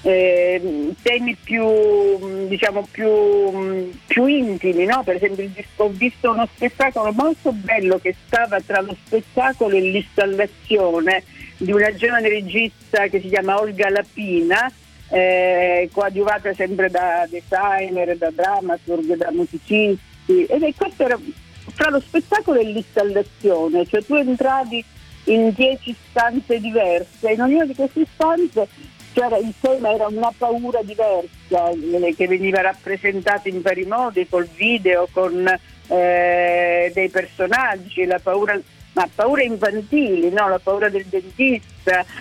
eh, 0.03 0.95
temi 1.03 1.37
più, 1.43 2.47
diciamo, 2.47 2.87
più, 2.91 3.91
più 4.07 4.27
intimi, 4.27 4.85
no? 4.85 5.03
per 5.03 5.17
esempio 5.17 5.51
ho 5.77 5.89
visto 5.89 6.31
uno 6.31 6.49
spettacolo 6.55 7.13
molto 7.13 7.53
bello 7.53 7.99
che 7.99 8.15
stava 8.27 8.61
tra 8.61 8.81
lo 8.81 8.97
spettacolo 9.05 9.77
e 9.77 9.81
l'installazione 9.81 11.25
di 11.57 11.73
una 11.73 11.93
giovane 11.95 12.29
regista 12.29 13.09
che 13.09 13.21
si 13.21 13.29
chiama 13.29 13.59
Olga 13.59 13.91
Lapina, 13.91 14.71
eh, 15.11 15.89
coadiuvata 15.93 16.53
sempre 16.55 16.91
da 16.91 17.27
designer, 17.29 18.17
da 18.17 18.31
dramaturg, 18.31 19.17
da 19.17 19.31
musicisti 19.33 19.99
ed 20.27 20.63
è 20.63 20.75
questo 20.77 21.05
era 21.05 21.19
fra 21.75 21.91
lo 21.91 22.01
spettacolo 22.01 22.61
e 22.61 22.65
l'installazione, 22.65 23.87
cioè 23.87 24.05
tu 24.05 24.15
entravi 24.15 24.85
in 25.25 25.53
dieci 25.55 25.95
stanze 26.09 26.61
diverse, 26.61 27.33
in 27.33 27.41
ognuna 27.41 27.65
di 27.65 27.75
queste 27.75 28.07
stanze 28.15 28.69
c'era 29.13 29.37
il 29.39 29.53
tema 29.61 29.93
era 29.93 30.07
una 30.07 30.33
paura 30.37 30.81
diversa 30.83 31.71
eh, 31.71 32.15
che 32.17 32.29
veniva 32.29 32.61
rappresentata 32.61 33.49
in 33.49 33.61
vari 33.63 33.85
modi, 33.85 34.29
col 34.29 34.49
video, 34.55 35.09
con 35.11 35.47
eh, 35.89 36.91
dei 36.95 37.09
personaggi, 37.09 38.05
la 38.05 38.21
paura 38.23 38.61
ma 38.93 39.09
paure 39.15 39.45
infantili, 39.45 40.31
no? 40.31 40.49
la 40.49 40.59
paura 40.59 40.89
del 40.89 41.05
dentista, 41.05 41.67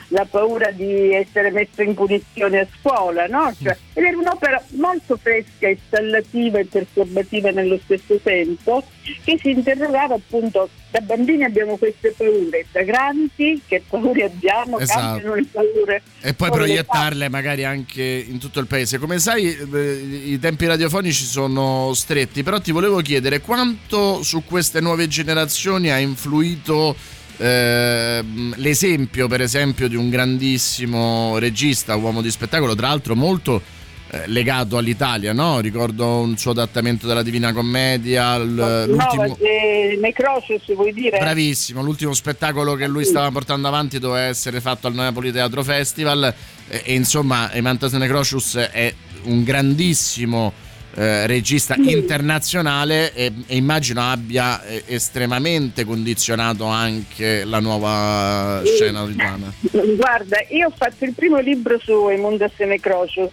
la 0.09 0.25
paura 0.25 0.71
di 0.71 1.13
essere 1.13 1.51
messo 1.51 1.81
in 1.81 1.93
punizione 1.93 2.59
a 2.59 2.67
scuola, 2.79 3.27
no? 3.27 3.53
cioè, 3.61 3.75
ed 3.93 4.03
era 4.03 4.17
un'opera 4.17 4.63
molto 4.75 5.17
fresca, 5.17 5.67
installativa 5.67 6.59
e 6.59 6.65
perturbativa 6.65 7.51
nello 7.51 7.79
stesso 7.83 8.19
tempo, 8.21 8.83
che 9.23 9.39
si 9.41 9.51
interrogava 9.51 10.15
appunto, 10.15 10.69
da 10.91 10.99
bambini 11.01 11.43
abbiamo 11.43 11.77
queste 11.77 12.13
paure, 12.15 12.65
da 12.71 12.83
grandi 12.83 13.61
che 13.65 13.83
paure 13.87 14.25
abbiamo, 14.25 14.79
esatto. 14.79 14.99
cambiano 14.99 15.35
le 15.35 15.45
paure. 15.51 16.01
E 16.21 16.33
poi 16.33 16.49
proiettarle 16.51 17.29
magari 17.29 17.65
anche 17.65 18.03
in 18.03 18.37
tutto 18.37 18.59
il 18.59 18.67
paese. 18.67 18.97
Come 18.97 19.19
sai 19.19 19.55
eh, 19.55 19.91
i 20.25 20.39
tempi 20.39 20.65
radiofonici 20.65 21.23
sono 21.23 21.91
stretti, 21.93 22.43
però 22.43 22.59
ti 22.59 22.71
volevo 22.71 23.01
chiedere 23.01 23.41
quanto 23.41 24.23
su 24.23 24.43
queste 24.43 24.79
nuove 24.79 25.07
generazioni 25.07 25.89
ha 25.89 25.97
influito 25.97 26.95
eh, 27.37 28.23
l'esempio 28.55 29.27
per 29.27 29.41
esempio 29.41 29.87
di 29.87 29.95
un 29.95 30.09
grandissimo 30.09 31.37
regista, 31.37 31.95
uomo 31.95 32.21
di 32.21 32.31
spettacolo, 32.31 32.75
tra 32.75 32.87
l'altro 32.87 33.15
molto 33.15 33.61
eh, 34.09 34.23
legato 34.27 34.77
all'Italia, 34.77 35.33
no? 35.33 35.59
Ricordo 35.59 36.19
un 36.19 36.37
suo 36.37 36.51
adattamento 36.51 37.07
della 37.07 37.23
Divina 37.23 37.51
Commedia. 37.51 38.37
l'ultimo... 38.37 39.25
No, 39.25 39.37
eh, 39.39 39.97
Necrocius 40.01 40.73
vuoi 40.73 40.93
dire? 40.93 41.19
Bravissimo, 41.19 41.81
l'ultimo 41.81 42.13
spettacolo 42.13 42.75
che 42.75 42.87
lui 42.87 43.03
stava 43.03 43.29
portando 43.31 43.67
avanti 43.67 43.99
doveva 43.99 44.25
essere 44.25 44.61
fatto 44.61 44.87
al 44.87 44.93
Napoli 44.93 45.31
Teatro 45.31 45.63
Festival 45.63 46.33
e, 46.69 46.81
e 46.85 46.93
insomma 46.93 47.51
Emantas 47.51 47.93
Necrocius 47.93 48.55
è 48.55 48.93
un 49.23 49.43
grandissimo 49.43 50.53
eh, 50.97 51.27
regista 51.27 51.75
internazionale 51.77 53.13
e, 53.13 53.31
e, 53.45 53.55
immagino 53.55 54.01
abbia 54.01 54.63
eh, 54.63 54.81
estremamente 54.87 55.85
condizionato 55.85 56.65
anche 56.65 57.43
la 57.43 57.59
nuova 57.59 58.63
scena 58.65 59.05
lituana. 59.05 59.53
Guarda, 59.69 60.37
io 60.49 60.69
ho 60.69 60.73
fatto 60.75 61.05
il 61.05 61.13
primo 61.13 61.37
libro 61.37 61.77
su 61.77 62.07
Emundas 62.09 62.53
Necrocius 62.57 63.31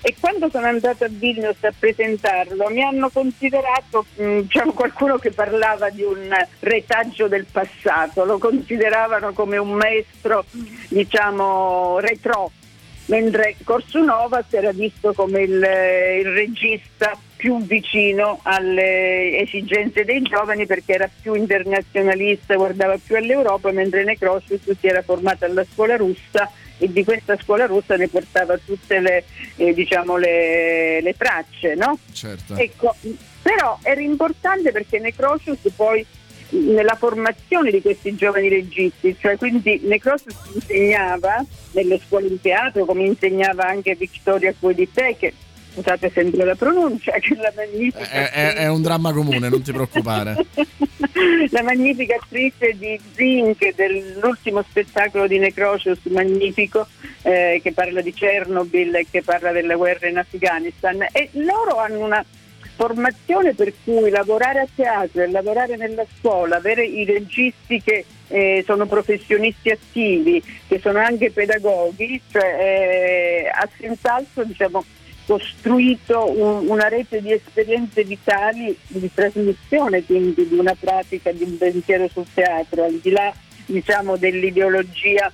e 0.00 0.14
quando 0.18 0.48
sono 0.50 0.66
andata 0.68 1.04
a 1.04 1.08
Vilnius 1.10 1.62
a 1.64 1.72
presentarlo 1.78 2.70
mi 2.70 2.82
hanno 2.82 3.10
considerato 3.10 4.06
mm, 4.18 4.38
diciamo, 4.40 4.72
qualcuno 4.72 5.18
che 5.18 5.32
parlava 5.32 5.90
di 5.90 6.02
un 6.02 6.30
retaggio 6.60 7.28
del 7.28 7.44
passato, 7.44 8.24
lo 8.24 8.38
consideravano 8.38 9.34
come 9.34 9.58
un 9.58 9.72
maestro 9.72 10.46
diciamo 10.88 11.98
retro 11.98 12.52
mentre 13.06 13.56
Corsunova 13.64 14.44
si 14.48 14.56
era 14.56 14.72
visto 14.72 15.12
come 15.12 15.42
il, 15.42 15.54
il, 15.54 16.32
regista 16.32 17.18
più 17.36 17.64
vicino 17.64 18.38
alle 18.42 19.38
esigenze 19.38 20.04
dei 20.04 20.22
giovani 20.22 20.66
perché 20.66 20.94
era 20.94 21.10
più 21.20 21.34
internazionalista, 21.34 22.54
guardava 22.54 22.96
più 23.04 23.16
all'Europa, 23.16 23.72
mentre 23.72 24.04
Necrocius 24.04 24.70
si 24.78 24.86
era 24.86 25.02
formato 25.02 25.44
alla 25.44 25.64
scuola 25.70 25.96
russa 25.96 26.50
e 26.78 26.90
di 26.90 27.04
questa 27.04 27.36
scuola 27.40 27.66
russa 27.66 27.96
ne 27.96 28.08
portava 28.08 28.58
tutte 28.58 29.00
le, 29.00 29.24
eh, 29.56 29.74
diciamo 29.74 30.16
le, 30.16 31.00
le 31.00 31.16
tracce. 31.16 31.74
No? 31.74 31.98
Certo. 32.12 32.54
Ecco, 32.54 32.94
però 33.42 33.78
era 33.82 34.00
importante 34.00 34.70
perché 34.70 35.00
Necrocius 35.00 35.58
poi 35.74 36.04
nella 36.52 36.96
formazione 36.96 37.70
di 37.70 37.80
questi 37.80 38.14
giovani 38.14 38.48
registi, 38.48 39.16
cioè 39.18 39.36
quindi 39.36 39.80
Necrosis 39.84 40.36
insegnava 40.54 41.44
nelle 41.72 42.00
scuole 42.04 42.28
di 42.28 42.40
teatro, 42.40 42.84
come 42.84 43.04
insegnava 43.04 43.66
anche 43.66 43.94
Victoria 43.94 44.54
Cuedite, 44.58 45.16
che 45.18 45.32
scusate 45.72 46.10
sempre 46.12 46.44
la 46.44 46.54
pronuncia, 46.54 47.12
che 47.20 47.34
è 47.34 47.36
la 47.36 47.52
magnifica... 47.56 48.08
È, 48.08 48.30
è, 48.30 48.54
è 48.54 48.68
un 48.68 48.82
dramma 48.82 49.12
comune, 49.12 49.48
non 49.48 49.62
ti 49.62 49.72
preoccupare. 49.72 50.36
la 51.50 51.62
magnifica 51.62 52.16
attrice 52.16 52.76
di 52.76 53.00
Zink 53.14 53.74
dell'ultimo 53.74 54.62
spettacolo 54.68 55.26
di 55.26 55.38
Necrocius, 55.38 56.00
magnifico, 56.10 56.86
eh, 57.22 57.60
che 57.62 57.72
parla 57.72 58.02
di 58.02 58.12
Chernobyl 58.12 58.94
e 58.96 59.06
che 59.10 59.22
parla 59.22 59.52
della 59.52 59.76
guerra 59.76 60.08
in 60.08 60.18
Afghanistan. 60.18 61.06
E 61.12 61.30
loro 61.32 61.78
hanno 61.78 62.04
una 62.04 62.24
formazione 62.82 63.54
per 63.54 63.72
cui 63.84 64.10
lavorare 64.10 64.58
a 64.58 64.66
teatro 64.74 65.22
e 65.22 65.30
lavorare 65.30 65.76
nella 65.76 66.04
scuola, 66.18 66.56
avere 66.56 66.84
i 66.84 67.04
registi 67.04 67.80
che 67.80 68.04
eh, 68.26 68.64
sono 68.66 68.86
professionisti 68.86 69.70
attivi, 69.70 70.42
che 70.66 70.80
sono 70.80 70.98
anche 70.98 71.30
pedagoghi, 71.30 72.20
cioè, 72.28 72.42
eh, 72.42 73.50
ha 73.54 73.68
senz'altro 73.78 74.42
diciamo, 74.42 74.84
costruito 75.26 76.28
un, 76.28 76.68
una 76.68 76.88
rete 76.88 77.22
di 77.22 77.30
esperienze 77.30 78.02
vitali 78.02 78.76
di 78.88 79.10
trasmissione 79.14 80.04
quindi 80.04 80.48
di 80.48 80.58
una 80.58 80.74
pratica, 80.74 81.30
di 81.30 81.44
un 81.44 81.56
pensiero 81.56 82.08
sul 82.08 82.26
teatro, 82.34 82.82
al 82.82 82.98
di 83.00 83.10
là 83.10 83.32
diciamo, 83.64 84.16
dell'ideologia 84.16 85.32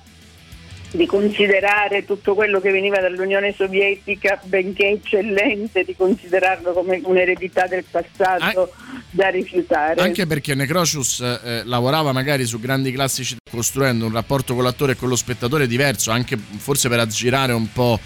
di 0.91 1.05
considerare 1.05 2.03
tutto 2.05 2.33
quello 2.33 2.59
che 2.59 2.71
veniva 2.71 2.99
dall'Unione 2.99 3.53
Sovietica, 3.53 4.39
benché 4.43 4.87
eccellente, 4.87 5.83
di 5.83 5.95
considerarlo 5.95 6.73
come 6.73 6.99
un'eredità 7.03 7.67
del 7.67 7.83
passato 7.89 8.71
An- 8.73 9.01
da 9.11 9.29
rifiutare. 9.29 10.01
Anche 10.01 10.25
perché 10.25 10.55
Necrocius 10.55 11.19
eh, 11.21 11.61
lavorava 11.65 12.11
magari 12.11 12.45
su 12.45 12.59
grandi 12.59 12.91
classici 12.91 13.37
costruendo 13.49 14.05
un 14.05 14.13
rapporto 14.13 14.55
con 14.55 14.63
l'attore 14.63 14.93
e 14.93 14.95
con 14.95 15.09
lo 15.09 15.15
spettatore 15.15 15.67
diverso, 15.67 16.11
anche 16.11 16.37
forse 16.37 16.89
per 16.89 16.99
aggirare 16.99 17.53
un 17.53 17.71
po' 17.71 17.99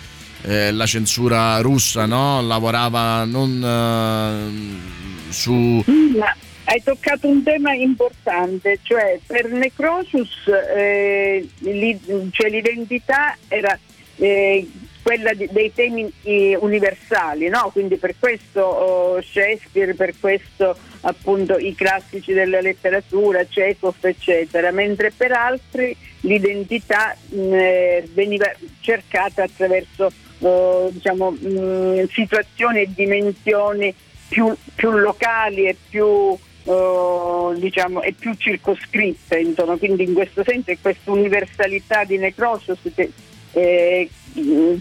eh, 0.44 0.72
la 0.72 0.86
censura 0.86 1.60
russa, 1.60 2.06
no? 2.06 2.42
Lavorava 2.42 3.24
non 3.24 3.64
eh, 3.64 5.32
su... 5.32 5.84
Ma 6.18 6.36
hai 6.66 6.82
toccato 6.82 7.28
un 7.28 7.44
tema 7.44 7.74
importante, 7.74 8.80
cioè 8.82 9.20
per 9.26 9.50
Necrosus 9.50 10.48
eh, 10.48 11.48
cioè 12.32 12.50
l'identità 12.50 13.36
era 13.48 13.78
eh, 14.18 14.68
quella 15.02 15.34
di, 15.34 15.48
dei 15.52 15.74
temi 15.74 16.12
eh, 16.24 16.58
universali, 16.60 17.50
no? 17.50 17.70
quindi 17.74 17.98
per 17.98 18.16
questo 18.18 18.62
oh, 18.62 19.22
Shakespeare, 19.22 19.94
per 19.94 20.14
questo 20.20 20.76
appunto 21.02 21.58
i 21.58 21.76
classici 21.76 22.32
della 22.32 22.62
letteratura, 22.62 23.44
Chekhov 23.44 23.98
eccetera, 24.00 24.72
mentre 24.72 25.12
per 25.12 25.34
altri 25.34 25.96
l'identità 26.22 27.16
mh, 27.28 27.54
eh, 27.54 28.10
veniva 28.14 28.50
cercata 28.80 29.44
attraverso 29.44 30.10
oh, 30.40 30.90
diciamo, 30.90 31.32
mh, 31.32 32.08
situazioni 32.08 32.82
e 32.82 32.90
dimensioni 32.94 33.94
più, 34.30 34.56
più 34.74 34.92
locali 34.92 35.68
e 35.68 35.76
più 35.90 36.38
Uh, 36.64 37.54
diciamo, 37.58 38.02
è 38.02 38.14
più 38.14 38.34
circoscritta, 38.36 39.38
insomma, 39.38 39.76
quindi 39.76 40.04
in 40.04 40.14
questo 40.14 40.44
senso 40.46 40.72
è 40.72 40.78
questa 40.82 41.12
universalità 41.12 42.06
di 42.06 42.18
Necrosos 42.18 42.80
che, 42.96 43.12
eh, 43.52 44.10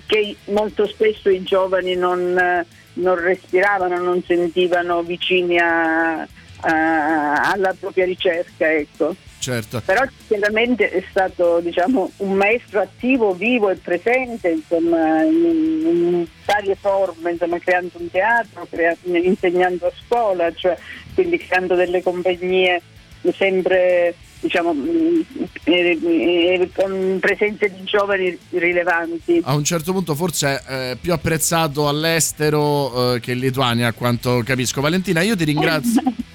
che 0.06 0.36
molto 0.44 0.86
spesso 0.86 1.28
i 1.28 1.42
giovani 1.42 1.96
non, 1.96 2.64
non, 2.92 3.14
respiravano, 3.16 3.98
non 3.98 4.22
sentivano 4.22 5.02
vicini 5.02 5.58
a, 5.58 6.20
a, 6.20 7.50
alla 7.50 7.74
propria 7.78 8.04
ricerca. 8.04 8.70
Ecco. 8.70 9.16
Certo. 9.42 9.82
Però 9.84 10.04
chiaramente 10.28 10.88
è 10.88 11.02
stato 11.10 11.58
diciamo, 11.58 12.12
un 12.18 12.34
maestro 12.34 12.80
attivo, 12.80 13.34
vivo 13.34 13.70
e 13.70 13.74
presente 13.74 14.50
insomma, 14.50 15.24
in, 15.24 15.82
in, 15.84 16.26
varie 16.44 16.76
forme, 16.76 17.32
insomma, 17.32 17.58
creando 17.58 17.90
un 17.94 18.08
teatro, 18.08 18.64
creando, 18.70 19.16
insegnando 19.16 19.86
a 19.86 19.92
scuola, 20.06 20.52
cioè, 20.54 20.78
quindi 21.14 21.38
creando 21.38 21.74
delle 21.74 22.04
compagnie 22.04 22.80
sempre 23.36 24.14
diciamo, 24.38 24.74
mm, 24.74 25.20
eh, 25.64 25.98
eh, 26.00 26.70
con 26.72 27.18
presenze 27.20 27.68
di 27.68 27.82
giovani 27.82 28.38
rilevanti. 28.50 29.40
A 29.42 29.54
un 29.54 29.64
certo 29.64 29.92
punto 29.92 30.14
forse 30.14 30.62
eh, 30.68 30.96
più 31.00 31.12
apprezzato 31.12 31.88
all'estero 31.88 33.18
che 33.20 33.32
in 33.32 33.38
Lituania, 33.38 33.88
a 33.88 33.92
quanto 33.92 34.40
capisco. 34.44 34.80
Valentina, 34.80 35.20
io 35.22 35.34
ti 35.34 35.42
ringrazio. 35.42 36.00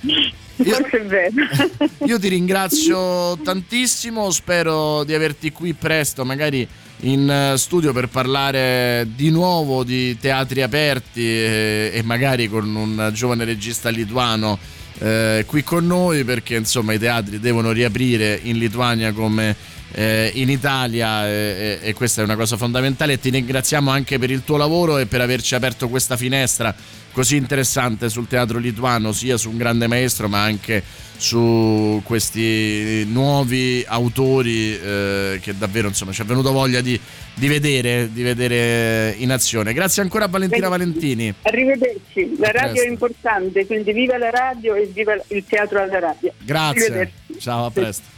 Io, 0.57 0.73
Forse 0.73 1.01
è 1.01 1.05
vero. 1.05 1.33
io 2.05 2.19
ti 2.19 2.27
ringrazio 2.29 3.37
tantissimo, 3.43 4.29
spero 4.31 5.03
di 5.03 5.13
averti 5.13 5.51
qui 5.51 5.73
presto, 5.73 6.25
magari 6.25 6.67
in 7.01 7.53
studio 7.57 7.93
per 7.93 8.09
parlare 8.09 9.07
di 9.13 9.29
nuovo 9.29 9.83
di 9.83 10.17
teatri 10.17 10.63
aperti 10.63 11.21
e, 11.21 11.91
e 11.93 12.01
magari 12.03 12.47
con 12.47 12.75
un 12.75 13.11
giovane 13.13 13.45
regista 13.45 13.89
lituano 13.89 14.57
eh, 14.99 15.43
qui 15.45 15.63
con 15.63 15.85
noi 15.85 16.23
perché 16.23 16.55
insomma 16.55 16.93
i 16.93 16.99
teatri 16.99 17.39
devono 17.39 17.71
riaprire 17.71 18.39
in 18.41 18.57
Lituania 18.57 19.11
come 19.11 19.55
eh, 19.93 20.31
in 20.35 20.49
Italia 20.49 21.27
eh, 21.27 21.79
e 21.81 21.93
questa 21.93 22.21
è 22.21 22.23
una 22.23 22.35
cosa 22.35 22.57
fondamentale 22.57 23.13
e 23.13 23.19
ti 23.19 23.29
ringraziamo 23.29 23.89
anche 23.89 24.19
per 24.19 24.31
il 24.31 24.43
tuo 24.43 24.57
lavoro 24.57 24.97
e 24.97 25.05
per 25.05 25.21
averci 25.21 25.55
aperto 25.55 25.87
questa 25.87 26.17
finestra 26.17 26.75
così 27.17 27.35
interessante 27.35 28.09
sul 28.09 28.27
teatro 28.27 28.59
lituano 28.59 29.11
sia 29.11 29.37
su 29.37 29.49
un 29.49 29.57
grande 29.57 29.87
maestro 29.87 30.27
ma 30.27 30.43
anche 30.43 30.83
su 31.17 31.99
questi 32.03 33.05
nuovi 33.05 33.83
autori 33.87 34.79
eh, 34.79 35.39
che 35.41 35.57
davvero 35.57 35.87
insomma 35.87 36.11
ci 36.11 36.21
è 36.21 36.25
venuto 36.25 36.51
voglia 36.51 36.79
di, 36.79 36.99
di, 37.33 37.47
vedere, 37.47 38.09
di 38.11 38.21
vedere 38.21 39.15
in 39.17 39.31
azione. 39.31 39.73
Grazie 39.73 40.03
ancora 40.03 40.25
a 40.25 40.27
Valentina 40.27 40.69
Valentini. 40.69 41.33
Arrivederci, 41.41 42.35
la 42.37 42.51
radio 42.51 42.83
è 42.83 42.87
importante, 42.87 43.65
quindi 43.65 43.93
viva 43.93 44.17
la 44.19 44.29
radio 44.29 44.75
e 44.75 44.85
viva 44.85 45.15
il 45.29 45.43
teatro 45.43 45.81
alla 45.81 45.97
radio. 45.97 46.31
Grazie, 46.43 47.11
ciao, 47.39 47.65
a 47.65 47.71
presto. 47.71 48.16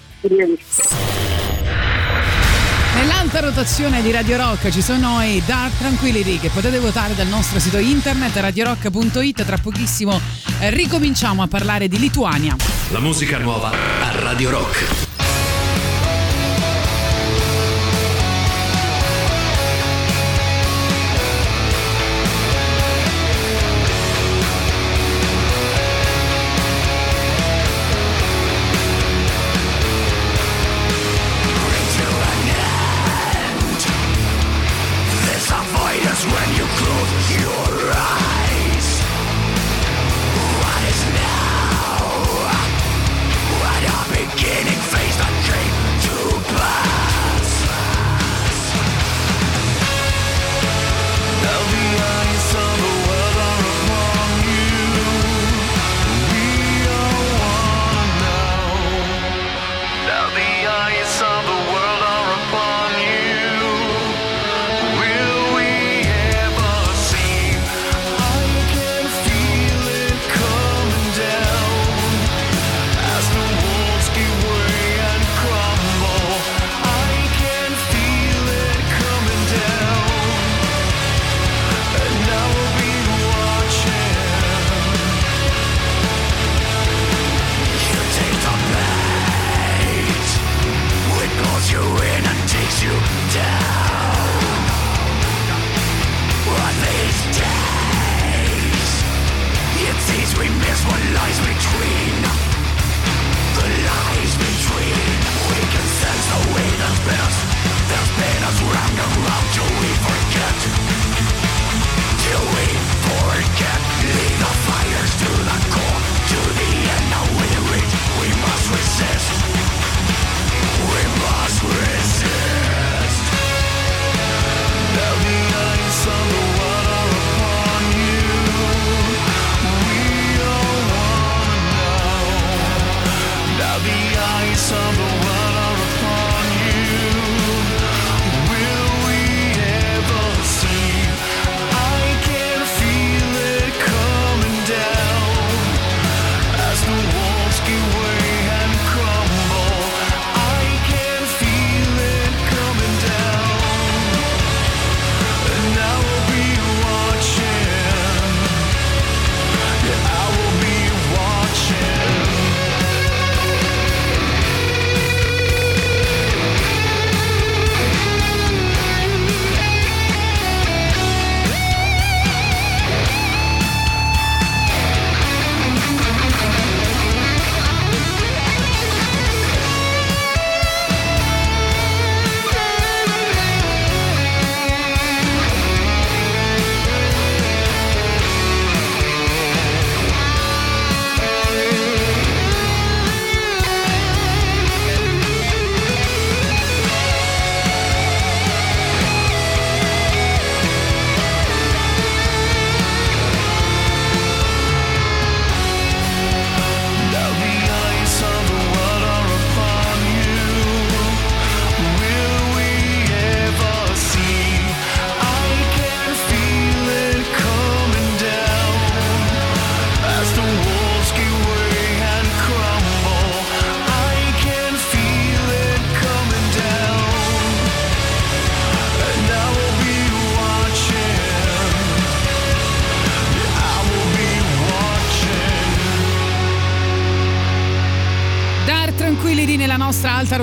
Nell'alta 2.96 3.40
rotazione 3.40 4.02
di 4.02 4.12
Radio 4.12 4.36
Rock 4.36 4.70
ci 4.70 4.82
sono 4.82 5.22
i 5.22 5.42
Dark 5.46 5.78
Tranquility 5.78 6.40
che 6.40 6.50
potete 6.50 6.80
votare 6.80 7.16
dal 7.16 7.28
nostro 7.28 7.60
sito 7.60 7.78
internet 7.78 8.36
radiorock.it. 8.36 9.46
Tra 9.46 9.58
pochissimo 9.58 10.20
eh, 10.60 10.70
ricominciamo 10.72 11.42
a 11.42 11.48
parlare 11.48 11.88
di 11.88 11.98
Lituania. 11.98 12.56
La 12.90 13.00
musica 13.00 13.38
nuova 13.38 13.70
a 13.70 14.20
Radio 14.20 14.50
Rock. 14.50 15.09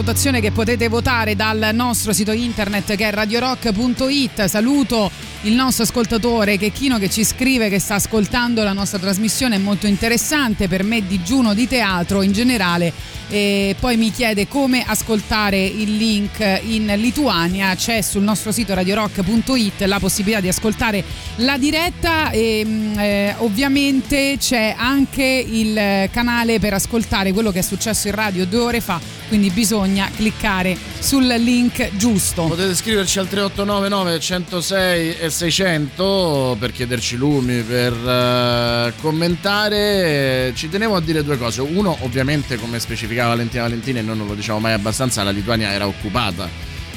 Alta 0.07 0.13
rotazione 0.13 0.41
che 0.41 0.53
potete 0.53 0.89
votare 0.89 1.35
dal 1.35 1.71
nostro 1.73 2.13
sito 2.13 2.31
internet 2.31 2.95
che 2.95 3.09
è 3.09 3.11
radiorock.it. 3.11 4.45
Saluto 4.45 5.11
il 5.43 5.53
nostro 5.53 5.83
ascoltatore 5.83 6.57
Checchino 6.59 6.99
che 6.99 7.11
ci 7.11 7.25
scrive 7.25 7.69
che 7.69 7.81
sta 7.81 7.97
ascoltando 7.97 8.63
la 8.63 8.73
nostra 8.73 8.99
trasmissione, 8.99 9.57
è 9.57 9.59
molto 9.59 9.87
interessante 9.87 10.69
per 10.69 10.85
me 10.85 11.07
digiuno 11.07 11.55
di 11.55 11.67
teatro 11.67 12.23
in 12.23 12.33
generale 12.33 12.93
e 13.29 13.75
poi 13.79 13.97
mi 13.97 14.13
chiede 14.13 14.47
come 14.47 14.85
ascoltare 14.87 15.65
il 15.65 15.97
link 15.97 16.39
in 16.63 16.93
Lituania, 16.97 17.75
c'è 17.75 18.01
sul 18.01 18.23
nostro 18.23 18.53
sito 18.53 18.75
radiorock.it 18.75 19.81
la 19.83 19.99
possibilità 19.99 20.41
di 20.41 20.49
ascoltare 20.49 21.03
la 21.37 21.59
diretta 21.59 22.31
e 22.31 22.63
mm, 22.65 22.99
eh, 22.99 23.35
ovviamente 23.39 24.37
c'è 24.39 24.75
anche 24.77 25.25
il 25.25 26.09
canale 26.13 26.61
per 26.61 26.75
ascoltare 26.75 27.33
quello 27.33 27.51
che 27.51 27.59
è 27.59 27.63
successo 27.63 28.07
in 28.09 28.15
radio 28.15 28.47
due 28.47 28.61
ore 28.61 28.81
fa, 28.81 29.01
quindi 29.29 29.51
bisogna 29.51 30.11
cliccare 30.15 30.77
sul 30.99 31.27
link 31.27 31.97
giusto. 31.97 32.45
Potete 32.45 32.75
scriverci 32.75 33.19
al 33.19 33.29
3899 33.29 34.21
106 34.21 35.17
e 35.19 35.31
600 35.31 36.57
per 36.59 36.73
chiederci 36.73 37.17
lumi, 37.17 37.63
per 37.63 37.93
uh, 37.93 38.93
commentare. 39.01 40.53
Ci 40.55 40.69
tenevo 40.69 40.97
a 40.97 41.01
dire 41.01 41.23
due 41.23 41.39
cose. 41.39 41.61
Uno, 41.61 41.97
ovviamente, 42.01 42.57
come 42.57 42.79
specificava 42.79 43.31
Valentina 43.31 43.63
Valentina, 43.63 44.01
e 44.01 44.03
noi 44.03 44.17
non 44.17 44.27
lo 44.27 44.35
diciamo 44.35 44.59
mai 44.59 44.73
abbastanza, 44.73 45.23
la 45.23 45.31
Lituania 45.31 45.71
era 45.71 45.87
occupata 45.87 46.49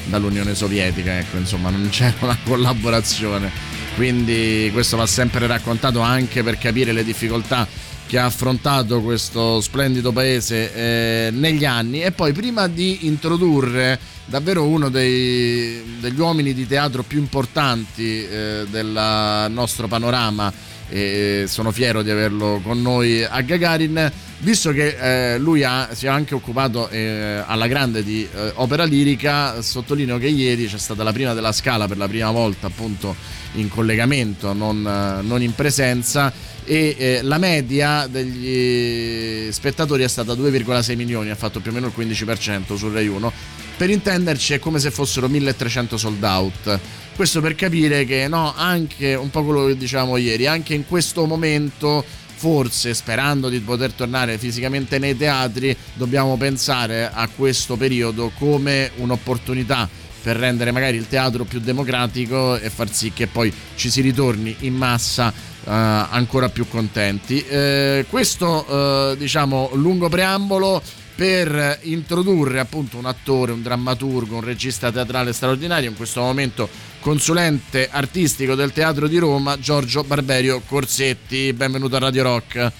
dall'Unione 0.06 0.54
Sovietica, 0.54 1.18
ecco, 1.18 1.36
insomma, 1.36 1.70
non 1.70 1.88
c'era 1.90 2.14
una 2.20 2.38
collaborazione. 2.42 3.50
Quindi 3.94 4.70
questo 4.72 4.96
va 4.96 5.06
sempre 5.06 5.46
raccontato 5.46 6.00
anche 6.00 6.42
per 6.42 6.58
capire 6.58 6.92
le 6.92 7.04
difficoltà 7.04 7.66
che 8.10 8.18
ha 8.18 8.24
affrontato 8.24 9.02
questo 9.02 9.60
splendido 9.60 10.10
paese 10.10 10.74
eh, 10.74 11.30
negli 11.30 11.64
anni. 11.64 12.02
E 12.02 12.10
poi 12.10 12.32
prima 12.32 12.66
di 12.66 13.06
introdurre 13.06 13.96
davvero 14.24 14.66
uno 14.66 14.88
dei, 14.88 15.98
degli 16.00 16.18
uomini 16.18 16.52
di 16.52 16.66
teatro 16.66 17.04
più 17.04 17.20
importanti 17.20 18.26
eh, 18.26 18.66
del 18.68 19.46
nostro 19.50 19.86
panorama 19.86 20.52
e 20.88 21.44
sono 21.46 21.70
fiero 21.70 22.02
di 22.02 22.10
averlo 22.10 22.60
con 22.64 22.82
noi 22.82 23.22
a 23.22 23.40
Gagarin 23.42 24.10
visto 24.40 24.72
che 24.72 25.34
eh, 25.34 25.38
lui 25.38 25.62
ha, 25.64 25.90
si 25.92 26.06
è 26.06 26.08
anche 26.08 26.34
occupato 26.34 26.88
eh, 26.88 27.42
alla 27.44 27.66
grande 27.66 28.02
di 28.02 28.26
eh, 28.32 28.52
opera 28.54 28.84
lirica 28.84 29.60
sottolineo 29.62 30.18
che 30.18 30.28
ieri 30.28 30.66
c'è 30.66 30.78
stata 30.78 31.02
la 31.02 31.12
prima 31.12 31.34
della 31.34 31.52
scala 31.52 31.86
per 31.86 31.96
la 31.96 32.08
prima 32.08 32.30
volta 32.30 32.66
appunto 32.66 33.14
in 33.54 33.68
collegamento 33.68 34.52
non, 34.52 34.80
non 35.22 35.42
in 35.42 35.54
presenza 35.54 36.32
e 36.64 36.94
eh, 36.96 37.20
la 37.22 37.38
media 37.38 38.06
degli 38.06 39.50
spettatori 39.50 40.04
è 40.04 40.08
stata 40.08 40.34
2,6 40.34 40.94
milioni, 40.94 41.30
ha 41.30 41.34
fatto 41.34 41.58
più 41.58 41.72
o 41.72 41.74
meno 41.74 41.88
il 41.88 41.92
15% 41.96 42.76
sul 42.76 42.92
Rai 42.92 43.08
1. 43.08 43.32
Per 43.76 43.90
intenderci 43.90 44.54
è 44.54 44.58
come 44.60 44.78
se 44.78 44.92
fossero 44.92 45.26
1300 45.26 45.96
sold 45.96 46.22
out. 46.22 46.78
Questo 47.16 47.40
per 47.40 47.54
capire 47.54 48.04
che 48.04 48.28
no, 48.28 48.54
anche 48.54 49.14
un 49.14 49.30
po' 49.30 49.42
quello 49.42 49.66
che 49.66 49.76
dicevamo 49.76 50.16
ieri, 50.16 50.46
anche 50.46 50.74
in 50.74 50.86
questo 50.86 51.26
momento 51.26 52.04
forse 52.40 52.94
sperando 52.94 53.50
di 53.50 53.60
poter 53.60 53.92
tornare 53.92 54.38
fisicamente 54.38 54.98
nei 54.98 55.14
teatri, 55.14 55.76
dobbiamo 55.92 56.38
pensare 56.38 57.10
a 57.12 57.28
questo 57.28 57.76
periodo 57.76 58.32
come 58.38 58.92
un'opportunità 58.96 59.86
per 60.22 60.36
rendere 60.36 60.70
magari 60.70 60.96
il 60.96 61.06
teatro 61.06 61.44
più 61.44 61.60
democratico 61.60 62.56
e 62.56 62.70
far 62.70 62.90
sì 62.90 63.12
che 63.12 63.26
poi 63.26 63.52
ci 63.74 63.90
si 63.90 64.00
ritorni 64.00 64.56
in 64.60 64.74
massa 64.74 65.48
Uh, 65.62 65.68
ancora 65.68 66.48
più 66.48 66.66
contenti. 66.66 67.44
Uh, 67.46 68.06
questo, 68.08 68.64
uh, 68.66 69.14
diciamo, 69.14 69.68
lungo 69.74 70.08
preambolo 70.08 70.82
per 71.14 71.78
introdurre 71.82 72.60
appunto 72.60 72.96
un 72.96 73.06
attore, 73.06 73.52
un 73.52 73.62
drammaturgo, 73.62 74.36
un 74.36 74.44
regista 74.44 74.90
teatrale 74.90 75.32
straordinario, 75.32 75.88
in 75.88 75.96
questo 75.96 76.20
momento 76.20 76.68
consulente 77.00 77.88
artistico 77.90 78.54
del 78.54 78.72
Teatro 78.72 79.08
di 79.08 79.18
Roma, 79.18 79.58
Giorgio 79.58 80.04
Barberio 80.04 80.60
Corsetti. 80.66 81.52
Benvenuto 81.52 81.96
a 81.96 82.00
Radio 82.00 82.22
Rock. 82.22 82.72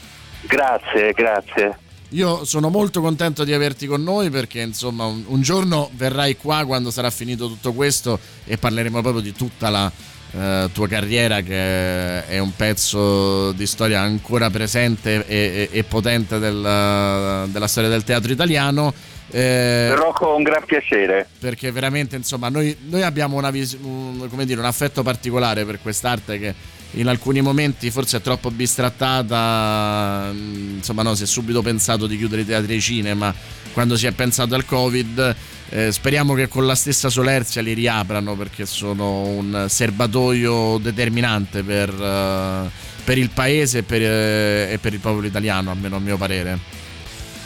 Grazie, 0.42 1.12
grazie. 1.12 1.78
Io 2.10 2.44
sono 2.44 2.70
molto 2.70 3.00
contento 3.00 3.44
di 3.44 3.52
averti 3.52 3.86
con 3.86 4.02
noi 4.02 4.30
perché 4.30 4.60
insomma 4.60 5.04
un, 5.04 5.22
un 5.26 5.42
giorno 5.42 5.90
verrai 5.92 6.36
qua 6.36 6.64
quando 6.64 6.90
sarà 6.90 7.08
finito 7.10 7.46
tutto 7.46 7.72
questo 7.72 8.18
e 8.44 8.58
parleremo 8.58 9.00
proprio 9.00 9.22
di 9.22 9.32
tutta 9.32 9.70
la 9.70 9.90
eh, 10.32 10.68
tua 10.72 10.88
carriera 10.88 11.40
che 11.40 12.26
è 12.26 12.38
un 12.38 12.54
pezzo 12.54 13.52
di 13.52 13.66
storia 13.66 14.00
ancora 14.00 14.50
presente 14.50 15.26
e, 15.26 15.68
e, 15.72 15.78
e 15.78 15.84
potente 15.84 16.38
del, 16.38 17.48
della 17.50 17.66
storia 17.66 17.88
del 17.88 18.04
teatro 18.04 18.32
italiano. 18.32 18.92
Eh, 19.32 19.94
Rocco, 19.94 20.34
un 20.34 20.42
gran 20.42 20.64
piacere. 20.64 21.26
Perché 21.38 21.70
veramente, 21.70 22.16
insomma, 22.16 22.48
noi, 22.48 22.76
noi 22.88 23.02
abbiamo 23.02 23.36
una 23.36 23.50
vis- 23.50 23.78
un, 23.80 24.28
dire, 24.44 24.58
un 24.58 24.66
affetto 24.66 25.02
particolare 25.02 25.64
per 25.64 25.80
quest'arte 25.80 26.38
che 26.38 26.54
in 26.92 27.08
alcuni 27.08 27.40
momenti 27.40 27.90
forse 27.90 28.18
è 28.18 28.20
troppo 28.20 28.50
bistrattata. 28.50 30.30
Insomma, 30.32 31.02
no, 31.02 31.14
si 31.14 31.22
è 31.22 31.26
subito 31.26 31.62
pensato 31.62 32.06
di 32.06 32.16
chiudere 32.16 32.42
i 32.42 32.46
teatri 32.46 32.72
e 32.72 32.76
i 32.76 32.80
cinema 32.80 33.34
quando 33.72 33.96
si 33.96 34.06
è 34.06 34.12
pensato 34.12 34.54
al 34.54 34.64
Covid 34.64 35.36
eh, 35.70 35.92
speriamo 35.92 36.34
che 36.34 36.48
con 36.48 36.66
la 36.66 36.74
stessa 36.74 37.08
solerzia 37.08 37.62
li 37.62 37.72
riaprano 37.72 38.34
perché 38.34 38.66
sono 38.66 39.22
un 39.22 39.66
serbatoio 39.68 40.78
determinante 40.78 41.62
per, 41.62 41.90
uh, 41.90 42.68
per 43.04 43.18
il 43.18 43.30
paese 43.30 43.78
e 43.78 43.82
per, 43.84 44.00
uh, 44.00 44.72
e 44.72 44.78
per, 44.80 44.92
il 44.92 44.98
popolo 44.98 45.26
italiano, 45.26 45.70
almeno 45.70 45.96
a 45.96 46.00
mio 46.00 46.16
parere. 46.16 46.58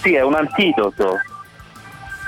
Sì, 0.00 0.14
è 0.14 0.22
un 0.22 0.34
antidoto. 0.34 1.20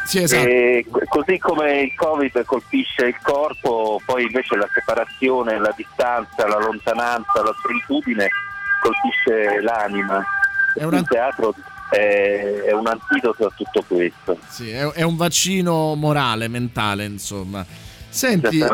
Sì, 0.06 0.22
esatto. 0.22 0.46
E 0.46 0.86
così 1.08 1.38
come 1.38 1.80
il 1.80 1.94
Covid 1.94 2.44
colpisce 2.44 3.06
il 3.06 3.16
corpo, 3.20 4.00
poi 4.06 4.22
invece 4.22 4.56
la 4.56 4.68
separazione, 4.72 5.58
la 5.58 5.74
distanza, 5.76 6.46
la 6.46 6.58
lontananza, 6.58 7.42
la 7.42 7.54
solitudine 7.60 8.28
colpisce 8.80 9.60
l'anima. 9.60 10.24
È 10.74 10.84
un 10.84 10.94
Il 10.94 11.08
teatro 11.08 11.54
è, 11.90 12.72
un 12.72 12.86
antidoto 12.86 13.46
a 13.46 13.52
tutto 13.54 13.84
questo. 13.86 14.38
Sì, 14.48 14.70
è, 14.70 15.02
un 15.02 15.16
vaccino 15.16 15.94
morale, 15.94 16.48
mentale, 16.48 17.04
insomma. 17.04 17.64
Senti, 18.08 18.64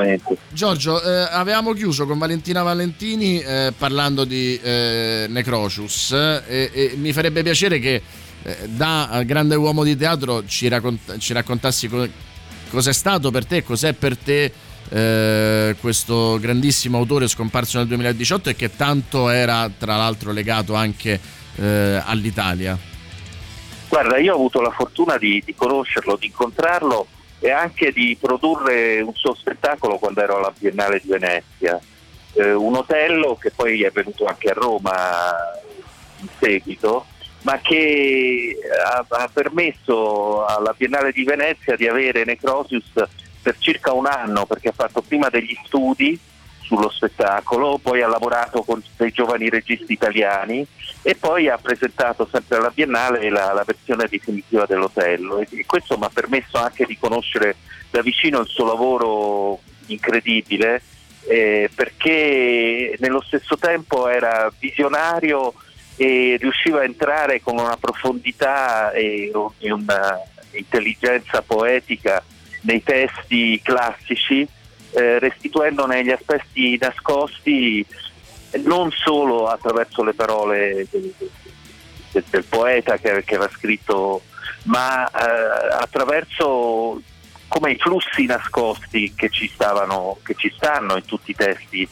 Giorgio, 0.51 1.03
eh, 1.03 1.29
avevamo 1.31 1.73
chiuso 1.73 2.07
con 2.07 2.17
Valentina 2.17 2.63
Valentini 2.63 3.41
eh, 3.41 3.73
parlando 3.77 4.25
di 4.25 4.61
eh, 4.63 5.27
Necrocius 5.29 6.13
e, 6.13 6.71
e, 6.73 6.93
mi 6.97 7.13
farebbe 7.13 7.43
piacere 7.43 7.81
che 7.81 7.95
eh, 7.95 8.03
da 8.67 9.23
grande 9.25 9.55
uomo 9.55 9.85
di 9.85 9.97
teatro 9.97 10.45
ci, 10.47 10.69
raccont- 10.69 11.19
ci 11.19 11.33
raccontassi 11.33 11.89
co- 11.89 12.09
cos'è 12.71 12.93
stato 12.93 13.31
per 13.31 13.47
te, 13.47 13.63
cos'è 13.63 13.93
per 13.93 14.17
te 14.17 14.53
eh, 14.89 15.77
questo 15.81 16.39
grandissimo 16.39 16.99
autore 16.99 17.29
scomparso 17.29 17.79
nel 17.79 17.87
2018 17.87 18.51
e 18.51 18.57
che 18.57 18.77
tanto 18.77 19.29
era 19.29 19.71
tra 19.77 19.97
l'altro 19.97 20.33
legato 20.33 20.75
anche 20.75 21.19
eh, 21.57 22.03
all'Italia. 22.05 22.77
Guarda, 23.89 24.19
io 24.19 24.33
ho 24.33 24.37
avuto 24.37 24.61
la 24.61 24.71
fortuna 24.71 25.19
di, 25.19 25.43
di 25.45 25.55
conoscerlo, 25.55 26.17
di 26.17 26.27
incontrarlo 26.27 27.07
e 27.39 27.51
anche 27.51 27.93
di 27.93 28.17
produrre 28.19 29.01
un 29.01 29.15
suo 29.15 29.35
spettacolo 29.35 29.99
quando 29.99 30.23
ero 30.23 30.39
alla 30.39 30.53
Biennale 30.57 31.01
di 31.03 31.09
Venezia. 31.09 31.79
Eh, 32.35 32.53
un 32.53 32.77
Otello 32.77 33.37
che 33.37 33.51
poi 33.51 33.83
è 33.83 33.91
venuto 33.91 34.25
anche 34.25 34.49
a 34.49 34.55
Roma 34.55 35.35
in 36.21 36.29
seguito, 36.39 37.07
ma 37.43 37.59
che 37.61 38.57
ha, 38.85 39.05
ha, 39.09 39.31
permesso 39.33 40.45
alla 40.45 40.75
Biennale 40.77 41.13
di 41.13 41.25
Venezia 41.25 41.77
di 41.77 41.87
avere 41.87 42.25
Necrosius 42.25 42.93
per 43.43 43.57
circa 43.59 43.93
un 43.93 44.07
anno, 44.07 44.47
perché 44.47 44.69
ha 44.69 44.75
fatto 44.75 45.03
prima 45.03 45.29
degli 45.29 45.57
studi 45.65 46.19
sullo 46.61 46.89
spettacolo, 46.89 47.79
poi 47.83 48.03
ha 48.03 48.09
lavorato 48.09 48.63
con 48.63 48.83
dei 48.97 49.11
giovani 49.11 49.51
registi 49.51 49.93
italiani 49.93 50.65
e 51.03 51.17
poi 51.17 51.49
ha 51.49 51.59
presentato 51.59 52.29
sempre 52.31 52.57
alla 52.57 52.71
Biennale 52.71 53.29
la, 53.29 53.53
la 53.53 53.65
versione 53.67 54.07
definitiva 54.09 54.65
dell'Otello. 54.65 55.39
E, 55.39 55.49
e 55.51 55.67
questo 55.67 55.99
mi 55.99 56.05
ha 56.05 56.11
permesso 56.11 56.59
anche 56.59 56.87
di 56.87 56.97
conoscere 56.97 57.57
da 57.91 58.01
vicino 58.01 58.41
il 58.41 58.47
suo 58.47 58.65
lavoro 58.65 59.61
incredibile 59.87 60.81
eh, 61.29 61.71
perché 61.75 62.97
nello 62.99 63.23
stesso 63.23 63.57
tempo 63.57 64.09
era 64.09 64.51
visionario 64.59 65.55
e 66.03 66.37
riusciva 66.41 66.81
a 66.81 66.85
entrare 66.85 67.41
con 67.41 67.59
una 67.59 67.77
profondità 67.77 68.91
e 68.91 69.31
una 69.61 70.21
intelligenza 70.51 71.43
poetica 71.43 72.21
nei 72.63 72.83
testi 72.83 73.61
classici 73.63 74.47
eh, 74.95 75.19
restituendone 75.21 76.03
gli 76.03 76.11
aspetti 76.11 76.77
nascosti 76.77 77.87
non 78.65 78.91
solo 78.91 79.47
attraverso 79.47 80.03
le 80.03 80.13
parole 80.13 80.87
del, 80.91 81.15
del, 82.11 82.25
del 82.29 82.45
poeta 82.45 82.97
che, 82.97 83.23
che, 83.25 83.37
aveva 83.37 83.51
scritto, 83.53 84.23
ma 84.65 85.09
eh, 85.09 85.75
attraverso 85.79 87.01
come 87.49 87.73
i 87.73 87.77
flussi 87.79 88.25
nascosti 88.25 89.13
che 89.15 89.29
ci, 89.29 89.47
stavano, 89.47 90.19
che 90.23 90.35
ci 90.35 90.51
stanno 90.55 90.97
in 90.97 91.05
tutti 91.05 91.31
i 91.31 91.35
testi, 91.35 91.89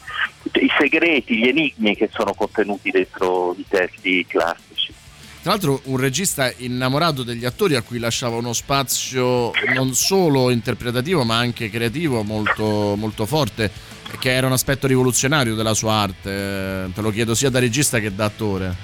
i 0.53 0.69
segreti, 0.77 1.37
gli 1.37 1.47
enigmi 1.47 1.95
che 1.95 2.09
sono 2.11 2.33
contenuti 2.33 2.91
dentro 2.91 3.55
i 3.57 3.65
testi 3.67 4.25
classici. 4.25 4.93
Tra 5.41 5.51
l'altro 5.51 5.81
un 5.85 5.97
regista 5.97 6.51
innamorato 6.57 7.23
degli 7.23 7.45
attori 7.45 7.75
a 7.75 7.81
cui 7.81 7.97
lasciava 7.97 8.35
uno 8.35 8.53
spazio 8.53 9.51
non 9.73 9.93
solo 9.93 10.51
interpretativo 10.51 11.23
ma 11.23 11.37
anche 11.37 11.71
creativo 11.71 12.21
molto, 12.21 12.95
molto 12.95 13.25
forte. 13.25 13.71
che 14.19 14.31
era 14.31 14.45
un 14.45 14.51
aspetto 14.51 14.87
rivoluzionario 14.87 15.55
della 15.55 15.73
sua 15.73 15.93
arte, 15.93 16.91
te 16.93 17.01
lo 17.01 17.09
chiedo 17.11 17.33
sia 17.33 17.49
da 17.49 17.59
regista 17.59 17.99
che 17.99 18.13
da 18.13 18.25
attore. 18.25 18.75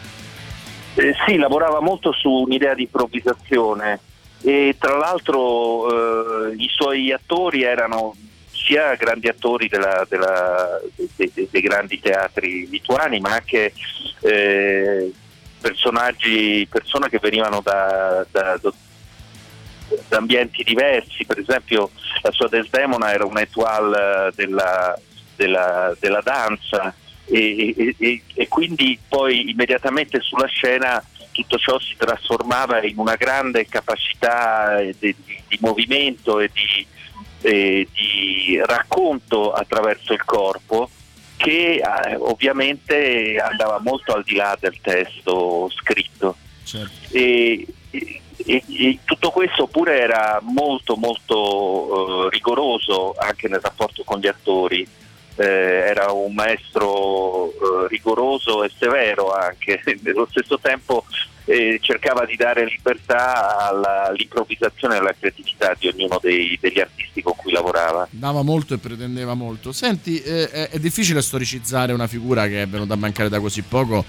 Eh, 0.96 1.14
sì, 1.28 1.36
lavorava 1.36 1.80
molto 1.80 2.12
su 2.12 2.30
un'idea 2.30 2.74
di 2.74 2.84
improvvisazione 2.84 4.00
e 4.42 4.76
tra 4.80 4.98
l'altro 4.98 6.50
eh, 6.50 6.56
i 6.58 6.68
suoi 6.70 7.12
attori 7.12 7.62
erano 7.64 8.16
sia 8.68 8.94
grandi 8.96 9.30
attori 9.30 9.70
della, 9.70 10.06
della, 10.10 10.80
dei, 11.16 11.32
dei, 11.50 11.62
grandi 11.62 12.00
teatri 12.02 12.68
lituani 12.70 13.22
ma 13.22 13.36
anche 13.36 13.74
eh, 14.22 15.12
personaggi, 15.62 16.68
persone 16.70 17.08
che 17.10 17.20
venivano 17.20 17.62
da, 17.62 18.26
da, 18.30 18.60
da, 18.62 20.18
ambienti 20.18 20.64
diversi, 20.64 21.26
per 21.26 21.40
esempio 21.40 21.92
la 22.22 22.32
sua 22.32 22.50
Desdemona 22.50 23.14
era 23.14 23.26
un 23.26 23.38
étoile 23.38 24.32
della, 24.36 25.00
della, 25.36 25.96
della 26.00 26.22
danza. 26.22 26.94
E, 27.30 27.94
e, 28.00 28.22
e, 28.34 28.48
quindi 28.48 28.98
poi 29.06 29.50
immediatamente 29.50 30.22
sulla 30.22 30.48
scena 30.48 31.04
tutto 31.32 31.58
ciò 31.58 31.78
si 31.78 31.94
trasformava 31.98 32.82
in 32.86 32.98
una 32.98 33.16
grande 33.16 33.68
capacità 33.68 34.80
di, 34.98 35.14
di 35.46 35.58
movimento 35.60 36.40
e 36.40 36.50
di, 36.54 36.88
e 37.42 37.88
di, 37.94 38.62
racconto 38.66 39.52
attraverso 39.52 40.14
il 40.14 40.24
corpo 40.24 40.90
che 41.38 41.76
eh, 41.76 42.16
ovviamente 42.16 43.38
andava 43.38 43.80
molto 43.80 44.14
al 44.14 44.24
di 44.24 44.36
là 44.36 44.58
del 44.60 44.80
testo 44.82 45.70
scritto. 45.70 46.36
Certo. 46.64 47.16
E, 47.16 47.66
e, 47.90 48.64
e, 48.68 49.00
tutto 49.04 49.32
questo 49.32 49.68
pure 49.68 50.00
era 50.00 50.40
molto 50.42 50.96
molto 50.96 51.38
uh, 51.38 52.30
rigoroso 52.30 53.14
anche 53.18 53.48
nel 53.48 53.62
rapporto 53.62 54.04
con 54.04 54.20
gli 54.20 54.28
attori 54.28 54.88
eh, 55.38 55.46
era 55.46 56.12
un 56.12 56.34
maestro 56.34 57.50
eh, 57.50 57.88
rigoroso 57.90 58.64
e 58.64 58.72
severo 58.78 59.32
anche, 59.32 59.82
nello 60.04 60.28
stesso 60.30 60.60
tempo 60.60 61.06
eh, 61.46 61.80
cercava 61.82 62.26
di 62.26 62.36
dare 62.36 62.66
libertà 62.66 63.70
all'improvvisazione 63.70 64.96
e 64.96 64.98
alla 64.98 65.16
creatività 65.18 65.74
di 65.80 65.88
ognuno 65.88 66.20
dei, 66.22 66.58
degli 66.60 66.80
artisti 66.80 67.22
con 67.22 67.36
cui 67.38 67.52
lavorava. 67.52 68.08
Dava 68.12 68.42
molto 68.42 68.74
e 68.74 68.80
pretendeva 68.80 69.34
molto. 69.34 69.72
Senti, 69.72 70.22
eh, 70.22 70.50
è, 70.50 70.70
è 70.70 70.80
difficile 70.80 71.22
storicizzare 71.22 71.94
una 71.94 72.08
figura 72.08 72.48
che 72.48 72.64
è 72.64 72.68
venuta 72.68 72.96
a 72.96 72.98
mancare 72.98 73.30
da 73.30 73.40
così 73.40 73.62
poco 73.62 74.04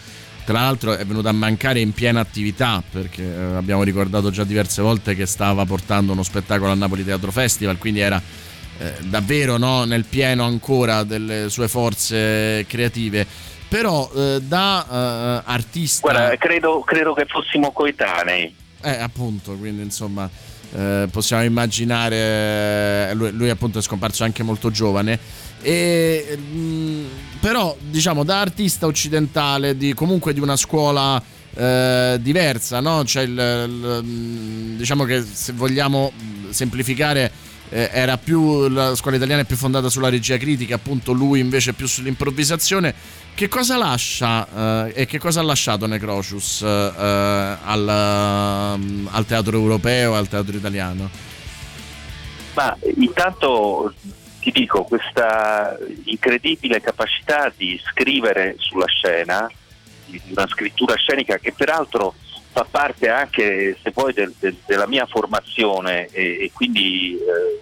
tra 0.49 0.61
l'altro 0.61 0.97
è 0.97 1.05
venuta 1.05 1.29
a 1.29 1.33
mancare 1.33 1.79
in 1.79 1.93
piena 1.93 2.21
attività 2.21 2.83
perché 2.91 3.23
eh, 3.23 3.55
abbiamo 3.55 3.83
ricordato 3.83 4.31
già 4.31 4.45
diverse 4.45 4.81
volte 4.81 5.14
che 5.14 5.27
stava 5.27 5.67
portando 5.67 6.12
uno 6.12 6.23
spettacolo 6.23 6.71
al 6.71 6.79
Napoli 6.79 7.05
Teatro 7.05 7.31
Festival, 7.31 7.77
quindi 7.77 8.01
era 8.01 8.19
eh, 8.79 8.94
davvero 9.00 9.56
no, 9.56 9.85
nel 9.85 10.04
pieno 10.04 10.44
ancora 10.44 11.02
delle 11.02 11.48
sue 11.48 11.68
forze 11.68 12.64
creative. 12.68 13.26
Però 13.68 14.10
eh, 14.14 14.40
da 14.40 15.42
uh, 15.44 15.50
artista. 15.50 16.00
Guarda, 16.00 16.37
credo, 16.37 16.81
credo, 16.81 17.12
che 17.12 17.26
fossimo 17.26 17.70
coetanei. 17.72 18.54
Eh, 18.83 18.98
appunto, 18.98 19.52
quindi 19.56 19.83
insomma. 19.83 20.29
Eh, 20.70 21.08
possiamo 21.10 21.44
immaginare 21.44 23.14
lui, 23.14 23.31
lui, 23.33 23.48
appunto 23.48 23.79
è 23.79 23.81
scomparso 23.81 24.22
anche 24.24 24.42
molto 24.42 24.70
giovane 24.70 25.18
e, 25.62 26.37
mh, 26.37 26.58
mm, 26.58 27.06
però 27.40 27.74
diciamo 27.81 28.22
da 28.22 28.40
artista 28.40 28.85
occidentale 28.85 29.79
di, 29.79 29.94
comunque 29.94 30.35
di 30.35 30.40
una 30.40 30.56
scuola 30.56 31.22
eh, 31.54 32.18
diversa 32.20 32.81
no? 32.81 33.02
cioè 33.04 33.22
il, 33.22 33.31
il, 33.31 34.00
mm, 34.04 34.76
diciamo 34.76 35.04
che 35.04 35.22
se 35.22 35.54
vogliamo 35.54 36.12
semplificare 36.50 37.24
eh, 37.24 37.31
era 37.71 38.16
più 38.19 38.69
la 38.69 38.94
scuola 38.94 39.16
italiana 39.16 39.42
è 39.42 39.44
più 39.44 39.56
fondata 39.56 39.88
sulla 39.88 40.08
regia 40.08 40.37
critica, 40.37 40.77
appunto 40.77 41.12
lui 41.12 41.40
invece 41.40 41.73
più 41.73 41.87
sull'improvvisazione. 41.87 42.94
Che 43.35 43.48
cosa 43.48 43.77
lascia 43.77 44.87
eh, 44.87 45.02
e 45.02 45.06
che 45.06 45.19
cosa 45.19 45.40
ha 45.40 45.44
lasciato 45.44 45.87
Necrocius 45.87 46.62
eh, 46.62 46.66
eh 46.66 47.56
al, 47.62 47.88
ehm, 47.88 49.08
al, 49.12 49.25
teatro 49.27 49.56
europeo 49.56 50.14
al 50.14 50.29
teatro 50.29 50.56
italiano? 50.56 51.08
Ma 52.54 52.77
intanto 52.96 53.94
ti 54.40 54.50
dico 54.50 54.83
questa 54.83 55.77
incredibile 56.04 56.81
capacità 56.81 57.52
di 57.56 57.81
scrivere 57.85 58.56
sulla 58.58 58.87
scena, 58.87 59.48
una 60.31 60.46
scrittura 60.48 60.96
scenica 60.96 61.38
che 61.38 61.52
peraltro 61.52 62.14
fa 62.59 62.67
parte 62.69 63.09
anche 63.09 63.77
se 63.81 63.92
poi 63.92 64.13
del, 64.13 64.35
del, 64.38 64.56
della 64.67 64.88
mia 64.88 65.06
formazione 65.06 66.09
e, 66.11 66.44
e 66.44 66.50
quindi 66.52 67.15
eh, 67.15 67.61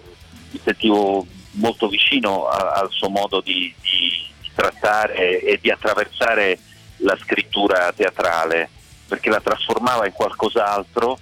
mi 0.49 0.59
sentivo 0.63 1.25
molto 1.51 1.87
vicino 1.87 2.47
a, 2.47 2.79
al 2.79 2.89
suo 2.89 3.09
modo 3.09 3.41
di, 3.41 3.71
di, 3.79 4.09
di, 4.41 4.51
trattare 4.55 5.41
e 5.41 5.59
di 5.61 5.69
attraversare 5.69 6.57
la 6.97 7.15
scrittura 7.21 7.91
teatrale 7.95 8.69
perché 9.07 9.29
la 9.29 9.39
trasformava 9.39 10.07
in 10.07 10.13
qualcos'altro. 10.13 11.19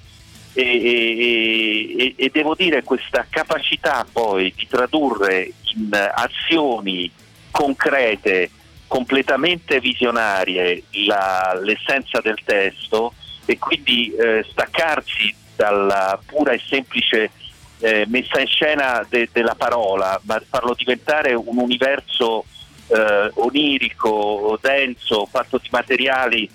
E, 0.54 0.64
e, 0.64 2.14
e 2.16 2.30
devo 2.32 2.56
dire 2.56 2.82
questa 2.82 3.28
capacità 3.30 4.08
poi 4.10 4.54
di 4.56 4.66
tradurre 4.70 5.52
in 5.76 5.90
azioni 5.92 7.12
concrete 7.52 8.50
completamente 8.88 9.82
visionarie 9.82 10.84
la, 11.08 11.60
l'essenza 11.62 12.22
del 12.22 12.38
testo 12.46 13.14
e 13.46 13.58
quindi 13.58 14.14
eh, 14.16 14.46
staccarsi 14.50 15.34
dalla 15.56 16.20
pura 16.26 16.52
e 16.52 16.62
semplice 16.68 17.32
eh, 17.80 18.06
messa 18.08 18.40
in 18.40 18.48
scena 18.48 19.06
de- 19.08 19.30
della 19.32 19.56
parola, 19.56 20.20
ma 20.24 20.42
farlo 20.50 20.74
diventare 20.74 21.34
un 21.34 21.58
universo 21.58 22.46
eh, 22.88 23.32
onirico, 23.36 24.58
denso, 24.62 25.26
fatto 25.26 25.60
di 25.62 25.70
materiali 25.72 26.50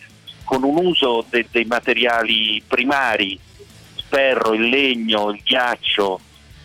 con 0.45 0.62
un 0.64 0.84
uso 0.84 1.24
de- 1.28 1.47
dei 1.51 1.64
materiali 1.64 2.62
primari, 2.66 3.32
il 3.32 4.03
ferro, 4.09 4.53
il 4.55 4.68
legno, 4.68 5.30
il 5.30 5.41
ghiaccio, 5.45 6.20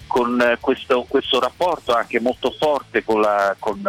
con 0.08 0.58
questo, 0.60 1.06
questo 1.08 1.40
rapporto 1.40 1.94
anche 1.94 2.20
molto 2.20 2.52
forte 2.52 3.04
con 3.04 3.22
la, 3.22 3.56
con, 3.60 3.82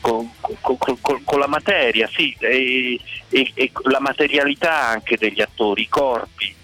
con, 0.00 0.30
con, 0.60 1.22
con 1.24 1.38
la 1.38 1.46
materia, 1.46 2.08
sì, 2.08 2.34
e, 2.38 2.98
e, 3.28 3.50
e, 3.54 3.72
la 3.84 4.00
materialità 4.00 4.88
anche 4.88 5.16
degli 5.16 5.40
attori, 5.40 5.82
i 5.82 5.88
corpi. 5.88 6.54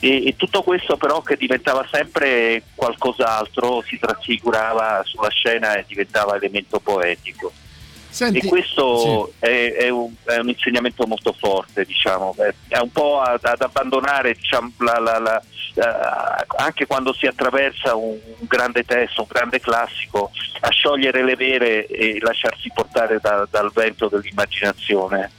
E, 0.00 0.26
e, 0.26 0.36
tutto 0.36 0.62
questo 0.62 0.96
però 0.96 1.22
che 1.22 1.36
diventava 1.36 1.86
sempre 1.90 2.64
qualcos'altro, 2.74 3.82
si 3.82 3.98
trasfigurava 3.98 5.02
sulla 5.04 5.30
scena 5.30 5.76
e 5.76 5.84
diventava 5.86 6.36
elemento 6.36 6.80
poetico. 6.80 7.52
Senti, 8.12 8.40
e 8.40 8.46
questo 8.46 9.32
sì. 9.38 9.46
è, 9.46 9.72
è, 9.72 9.88
un, 9.88 10.12
è, 10.24 10.36
un, 10.36 10.50
insegnamento 10.50 11.06
molto 11.06 11.32
forte, 11.32 11.86
diciamo. 11.86 12.36
è 12.68 12.76
un 12.78 12.92
po' 12.92 13.20
ad, 13.20 13.42
ad 13.42 13.62
abbandonare 13.62 14.34
diciamo, 14.34 14.70
la, 14.80 14.98
la, 14.98 15.18
la, 15.18 16.44
anche 16.58 16.86
quando 16.86 17.14
si 17.14 17.24
attraversa 17.24 17.96
un, 17.96 18.18
un, 18.22 18.46
grande 18.46 18.84
testo, 18.84 19.22
un 19.22 19.28
grande 19.30 19.60
classico, 19.60 20.30
a 20.60 20.68
sciogliere 20.68 21.24
le 21.24 21.36
vere 21.36 21.86
e 21.86 22.18
lasciarsi 22.20 22.70
portare 22.74 23.18
da, 23.18 23.48
dal 23.50 23.70
vento 23.72 24.08
dell'immaginazione. 24.08 25.30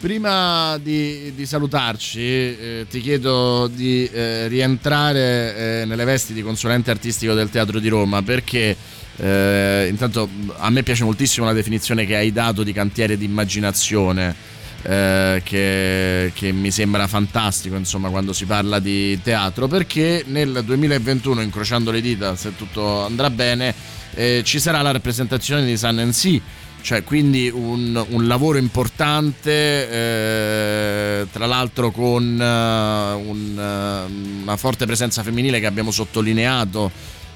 Prima 0.00 0.78
di, 0.78 1.32
di 1.34 1.46
salutarci, 1.46 2.20
eh, 2.20 2.86
ti 2.90 3.00
chiedo 3.00 3.68
di 3.68 4.10
eh, 4.12 4.48
rientrare 4.48 5.82
eh, 5.82 5.84
nelle 5.84 6.04
vesti 6.04 6.32
di 6.32 6.42
consulente 6.42 6.90
artistico 6.90 7.34
del 7.34 7.50
Teatro 7.50 7.78
di 7.78 7.88
Roma 7.88 8.20
perché 8.22 8.76
eh, 9.20 9.86
intanto 9.90 10.28
a 10.56 10.70
me 10.70 10.82
piace 10.82 11.04
moltissimo 11.04 11.44
la 11.44 11.52
definizione 11.52 12.06
che 12.06 12.16
hai 12.16 12.32
dato 12.32 12.62
di 12.62 12.72
cantiere 12.72 13.16
di 13.16 13.24
immaginazione. 13.24 14.58
Eh, 14.82 15.42
che, 15.44 16.32
che, 16.34 16.52
mi 16.52 16.70
sembra 16.70 17.06
fantastico 17.06 17.76
insomma 17.76 18.08
quando 18.08 18.32
si 18.32 18.46
parla 18.46 18.78
di 18.78 19.20
teatro 19.22 19.68
perché 19.68 20.24
nel 20.26 20.62
2021 20.64 21.42
incrociando 21.42 21.90
le 21.90 22.00
dita 22.00 22.34
se 22.34 22.56
tutto 22.56 23.04
andrà 23.04 23.28
bene 23.28 23.74
eh, 24.14 24.40
ci 24.42 24.58
sarà 24.58 24.80
la 24.80 24.90
rappresentazione 24.90 25.66
di 25.66 25.78
and 25.82 26.12
Sea 26.12 26.40
cioè 26.80 27.04
quindi 27.04 27.50
un, 27.52 28.02
un 28.08 28.26
lavoro 28.26 28.56
importante 28.56 29.50
eh, 29.90 31.26
tra 31.30 31.44
l'altro 31.44 31.90
con 31.90 32.24
uh, 32.24 33.28
un, 33.28 33.54
uh, 33.54 34.42
una 34.42 34.56
forte 34.56 34.86
presenza 34.86 35.22
femminile 35.22 35.60
che 35.60 35.66
abbiamo 35.66 35.90
sottolineato 35.90 36.90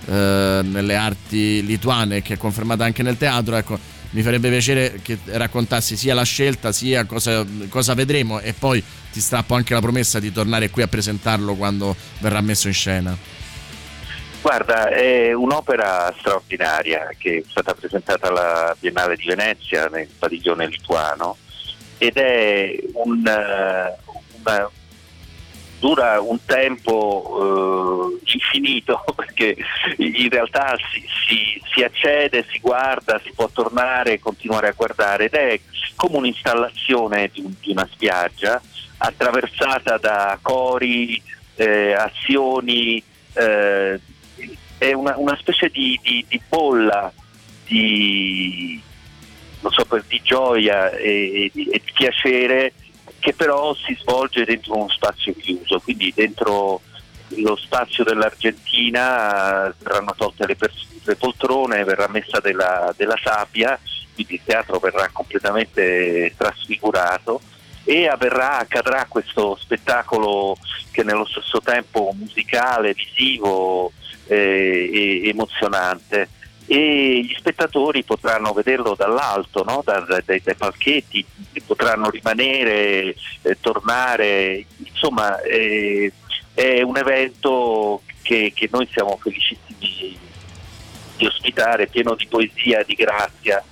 eh, 0.07 0.61
nelle 0.63 0.97
arti 0.97 1.65
lituane 1.65 2.23
che 2.23 2.35
è 2.35 2.37
confermata 2.37 2.85
anche 2.85 3.03
nel 3.03 3.17
teatro 3.17 3.57
ecco 3.57 3.79
mi 4.15 4.23
farebbe 4.23 4.49
piacere 4.49 5.01
che 5.03 5.19
raccontassi 5.25 5.97
sia 5.97 6.15
la 6.15 6.23
scelta 6.23 6.71
sia 6.71 7.05
cosa, 7.05 7.45
cosa, 7.69 7.95
vedremo 7.95 8.39
e 8.39 8.53
poi 8.53 8.83
ti 9.11 9.21
strappo 9.21 9.55
anche 9.55 9.75
la 9.75 9.81
promessa 9.81 10.21
di 10.21 10.31
tornare 10.31 10.71
qui 10.71 10.83
a 10.83 10.87
presentarlo 10.87 11.55
quando 11.55 11.97
verrà 12.21 12.41
messo 12.41 12.69
in 12.69 12.75
scena. 12.75 13.17
Guarda, 14.41 14.89
è 14.91 15.33
un'opera 15.33 16.15
straordinaria 16.19 17.09
che 17.19 17.39
è 17.39 17.43
stata 17.49 17.75
presentata 17.75 18.29
alla 18.29 18.77
Biennale 18.79 19.17
di 19.17 19.25
Venezia 19.27 19.87
nel 19.87 20.09
padiglione 20.17 20.69
lituano 20.69 21.37
ed 21.99 22.17
è 22.17 22.77
un, 22.93 23.23
una, 23.23 24.71
dura 25.79 26.21
un 26.21 26.39
tempo 26.45 28.19
infinito 28.25 29.05
perché 29.15 29.57
in 29.99 30.29
realtà 30.29 30.77
si, 30.93 31.05
si, 31.27 31.63
si, 31.73 31.83
accede, 31.83 32.47
si 32.51 32.59
guarda, 32.61 33.21
si 33.23 33.33
può 33.35 33.49
tornare 33.53 34.15
e 34.15 34.19
continuare 34.21 34.69
a 34.69 34.75
guardare 34.77 35.27
ed 35.27 35.35
è 35.35 35.61
come 35.97 36.17
un'installazione 36.17 37.31
di, 37.33 37.57
di 37.61 37.71
una 37.73 37.89
spiaggia 37.91 38.61
attraversata 38.99 39.99
da 39.99 40.39
cori, 40.41 41.21
eh, 41.57 41.93
azioni, 41.93 43.03
eh, 43.35 44.01
è 44.79 44.93
una, 44.93 45.15
una 45.17 45.37
specie 45.37 45.69
di, 45.69 45.99
di, 46.03 46.25
di 46.29 46.41
bolla 46.49 47.13
di, 47.67 48.81
so, 49.61 49.87
di 50.07 50.21
gioia 50.23 50.91
e, 50.91 51.45
e, 51.45 51.51
di, 51.53 51.81
piacere 51.95 52.73
che 53.25 53.33
però 53.33 53.75
si 53.75 53.97
svolge 53.99 54.45
dentro 54.45 54.77
uno 54.77 54.91
spazio 54.91 55.33
chiuso, 55.35 55.81
quindi 55.81 56.13
dentro 56.15 56.83
lo 57.29 57.57
spazio 57.57 58.05
dell'Argentina 58.05 59.75
verranno 59.79 60.15
tolte 60.15 60.47
le, 60.47 60.57
pers- 60.57 60.87
le 61.03 61.17
poltrone, 61.17 61.85
verrà 61.85 62.07
messa 62.09 62.41
della, 62.41 62.93
della 62.95 63.17
sabbia, 63.25 63.81
quindi 64.13 64.35
il 64.35 64.41
teatro 64.45 64.79
verrà 64.79 65.09
completamente 65.11 66.35
trasfigurato 66.37 67.41
e 67.85 68.09
avverrà, 68.09 68.59
accadrà 68.59 69.07
questo 69.09 69.57
spettacolo 69.59 70.59
che 70.91 71.03
nello 71.03 71.25
stesso 71.25 71.63
tempo 71.63 72.13
musicale, 72.15 72.93
visivo 72.93 73.91
eh, 74.27 75.23
emozionante 75.25 76.29
e 76.67 77.21
gli 77.23 77.35
spettatori 77.37 78.05
potranno 78.05 78.53
vederlo 78.53 78.95
dall'alto, 78.95 79.65
no? 79.65 79.83
da, 79.85 80.01
da, 80.01 80.23
dai, 80.25 80.41
dai, 80.43 80.55
palchetti, 80.55 81.25
potranno 81.67 82.11
rimanere, 82.11 83.15
eh, 83.43 83.59
tornare, 83.61 84.65
insomma 84.79 85.41
eh, 85.43 86.13
è 86.55 86.83
un 86.83 86.97
evento 86.97 88.03
che, 88.23 88.53
che 88.55 88.69
noi 88.73 88.89
siamo 88.91 89.19
felicissimi 89.21 90.19
di 91.17 91.27
ospitare, 91.27 91.87
pieno 91.87 92.15
di 92.15 92.27
poesia, 92.27 92.83
di 92.83 92.95
grazia 92.95 93.63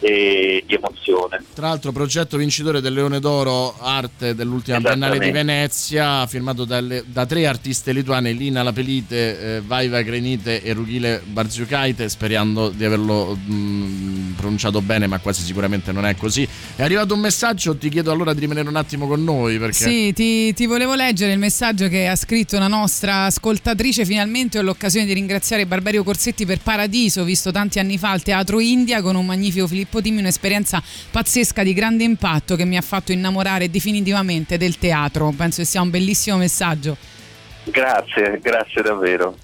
e 0.00 0.64
di 0.66 0.74
emozione. 0.74 1.44
Tra 1.54 1.68
l'altro 1.68 1.92
progetto 1.92 2.38
vincitore 2.38 2.80
del 2.80 2.94
Leone 2.94 3.20
d'Oro 3.20 3.76
Arte 3.78 4.34
dell'ultima 4.34 4.80
Biennale 4.80 5.18
di 5.18 5.30
Venezia, 5.30 6.26
firmato 6.26 6.64
dalle, 6.64 7.04
da 7.06 7.26
tre 7.26 7.46
artiste 7.46 7.92
lituane, 7.92 8.32
Lina 8.32 8.62
Lapelite, 8.62 9.56
eh, 9.56 9.60
Vaiva 9.60 10.00
Grenite 10.00 10.62
e 10.62 10.72
Rughile 10.72 11.20
Barziukaite, 11.24 12.08
sperando 12.08 12.70
di 12.70 12.84
averlo 12.84 13.36
mh, 13.36 13.52
mm, 13.52 14.32
pronunciato 14.32 14.80
bene, 14.80 15.06
ma 15.06 15.18
quasi 15.18 15.42
sicuramente 15.42 15.92
non 15.92 16.06
è 16.06 16.16
così. 16.16 16.48
È 16.74 16.82
arrivato 16.82 17.12
un 17.12 17.20
messaggio, 17.20 17.76
ti 17.76 17.90
chiedo 17.90 18.10
allora 18.10 18.32
di 18.32 18.40
rimanere 18.40 18.68
un 18.68 18.76
attimo 18.76 19.06
con 19.06 19.22
noi. 19.22 19.58
Perché... 19.58 19.74
Sì, 19.74 20.12
ti, 20.14 20.54
ti 20.54 20.64
volevo 20.64 20.94
leggere 20.94 21.32
il 21.32 21.38
messaggio 21.38 21.88
che 21.88 22.06
ha 22.06 22.16
scritto 22.16 22.56
una 22.56 22.68
nostra 22.68 23.26
ascoltatrice, 23.26 24.06
finalmente 24.06 24.58
ho 24.58 24.62
l'occasione 24.62 25.04
di 25.04 25.12
ringraziare 25.12 25.66
Barberio 25.66 26.02
Corsetti 26.02 26.46
per 26.46 26.60
Paradiso, 26.60 27.22
visto 27.24 27.50
tanti 27.50 27.78
anni 27.78 27.98
fa 27.98 28.10
al 28.12 28.22
Teatro 28.22 28.60
India 28.60 29.02
con 29.02 29.14
un 29.14 29.26
magnifico 29.26 29.66
Filippo 29.66 29.89
Filippo 29.90 30.00
Dimmi 30.00 30.20
un'esperienza 30.20 30.80
pazzesca 31.10 31.64
di 31.64 31.74
grande 31.74 32.04
impatto 32.04 32.54
che 32.54 32.64
mi 32.64 32.76
ha 32.76 32.80
fatto 32.80 33.10
innamorare 33.10 33.68
definitivamente 33.68 34.56
del 34.56 34.78
teatro. 34.78 35.34
Penso 35.36 35.62
che 35.62 35.66
sia 35.66 35.82
un 35.82 35.90
bellissimo 35.90 36.36
messaggio. 36.36 36.96
Grazie, 37.64 38.38
grazie 38.40 38.82
davvero. 38.82 39.36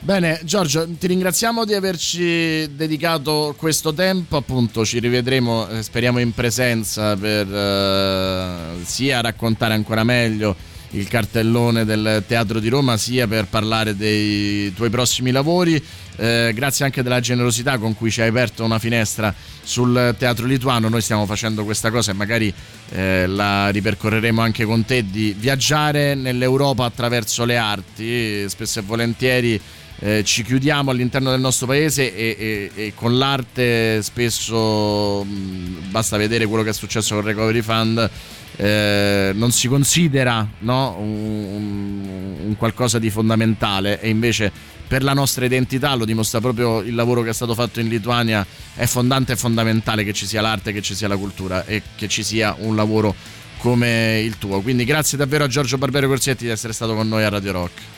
Bene, 0.00 0.40
Giorgio, 0.42 0.88
ti 0.98 1.06
ringraziamo 1.06 1.64
di 1.64 1.74
averci 1.74 2.74
dedicato 2.74 3.54
questo 3.56 3.92
tempo, 3.92 4.36
appunto 4.36 4.84
ci 4.84 4.98
rivedremo, 4.98 5.68
eh, 5.68 5.82
speriamo 5.82 6.18
in 6.18 6.32
presenza 6.32 7.14
per 7.16 7.46
uh, 7.46 8.82
sia 8.82 9.20
raccontare 9.20 9.74
ancora 9.74 10.02
meglio 10.02 10.56
il 10.92 11.08
cartellone 11.08 11.84
del 11.84 12.24
Teatro 12.26 12.58
di 12.58 12.68
Roma, 12.68 12.96
sia 12.96 13.26
per 13.26 13.46
parlare 13.46 13.96
dei 13.96 14.72
tuoi 14.74 14.90
prossimi 14.90 15.30
lavori. 15.30 15.82
Eh, 16.16 16.52
grazie 16.54 16.84
anche 16.84 17.02
della 17.02 17.20
generosità 17.20 17.78
con 17.78 17.94
cui 17.94 18.10
ci 18.10 18.20
hai 18.20 18.28
aperto 18.28 18.64
una 18.64 18.78
finestra 18.78 19.34
sul 19.62 20.14
teatro 20.18 20.46
lituano. 20.46 20.88
Noi 20.88 21.00
stiamo 21.00 21.24
facendo 21.24 21.64
questa 21.64 21.90
cosa 21.90 22.10
e 22.10 22.14
magari 22.14 22.52
eh, 22.90 23.26
la 23.26 23.70
ripercorreremo 23.70 24.40
anche 24.40 24.64
con 24.64 24.84
te 24.84 25.08
di 25.08 25.34
viaggiare 25.38 26.14
nell'Europa 26.14 26.84
attraverso 26.84 27.44
le 27.44 27.56
arti. 27.56 28.48
Spesso 28.48 28.80
e 28.80 28.82
volentieri 28.82 29.60
eh, 30.04 30.24
ci 30.24 30.42
chiudiamo 30.42 30.90
all'interno 30.90 31.30
del 31.30 31.38
nostro 31.38 31.66
paese 31.68 32.12
e, 32.12 32.36
e, 32.36 32.70
e 32.86 32.92
con 32.94 33.16
l'arte 33.16 34.02
spesso 34.02 35.22
mh, 35.22 35.90
basta 35.90 36.16
vedere 36.16 36.46
quello 36.46 36.64
che 36.64 36.70
è 36.70 36.74
successo 36.74 37.14
con 37.14 37.22
il 37.22 37.30
Recovery 37.30 37.62
Fund 37.62 38.10
eh, 38.56 39.30
non 39.34 39.52
si 39.52 39.68
considera 39.68 40.46
no, 40.58 40.96
un, 40.98 42.38
un, 42.46 42.56
qualcosa 42.56 42.98
di 42.98 43.10
fondamentale 43.10 44.00
e 44.00 44.08
invece 44.08 44.50
per 44.88 45.04
la 45.04 45.12
nostra 45.12 45.44
identità 45.44 45.94
lo 45.94 46.04
dimostra 46.04 46.40
proprio 46.40 46.80
il 46.80 46.96
lavoro 46.96 47.22
che 47.22 47.30
è 47.30 47.32
stato 47.32 47.54
fatto 47.54 47.78
in 47.78 47.88
Lituania 47.88 48.44
è 48.74 48.86
fondante 48.86 49.32
e 49.32 49.36
fondamentale 49.36 50.02
che 50.02 50.12
ci 50.12 50.26
sia 50.26 50.40
l'arte, 50.40 50.72
che 50.72 50.82
ci 50.82 50.96
sia 50.96 51.06
la 51.06 51.16
cultura 51.16 51.64
e 51.64 51.80
che 51.94 52.08
ci 52.08 52.24
sia 52.24 52.56
un 52.58 52.74
lavoro 52.74 53.14
come 53.58 54.20
il 54.20 54.36
tuo. 54.36 54.60
Quindi 54.60 54.84
grazie 54.84 55.16
davvero 55.16 55.44
a 55.44 55.46
Giorgio 55.46 55.78
Barbero 55.78 56.08
Corsetti 56.08 56.44
di 56.44 56.50
essere 56.50 56.72
stato 56.72 56.94
con 56.94 57.06
noi 57.06 57.22
a 57.22 57.28
Radio 57.28 57.52
Rock. 57.52 57.91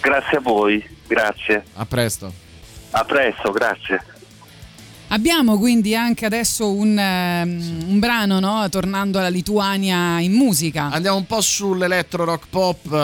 Grazie 0.00 0.36
a 0.36 0.40
voi, 0.40 0.84
grazie. 1.06 1.64
A 1.74 1.86
presto. 1.86 2.32
A 2.90 3.04
presto, 3.04 3.50
grazie. 3.50 4.16
Abbiamo 5.10 5.56
quindi 5.56 5.96
anche 5.96 6.26
adesso 6.26 6.70
un, 6.70 6.90
um, 6.90 7.84
un 7.88 7.98
brano, 7.98 8.40
no? 8.40 8.68
tornando 8.68 9.18
alla 9.18 9.30
Lituania 9.30 10.20
in 10.20 10.32
musica. 10.32 10.90
Andiamo 10.90 11.16
un 11.16 11.24
po' 11.24 11.40
sull'electro 11.40 12.24
rock 12.24 12.46
pop, 12.50 12.84
uh, 12.84 12.94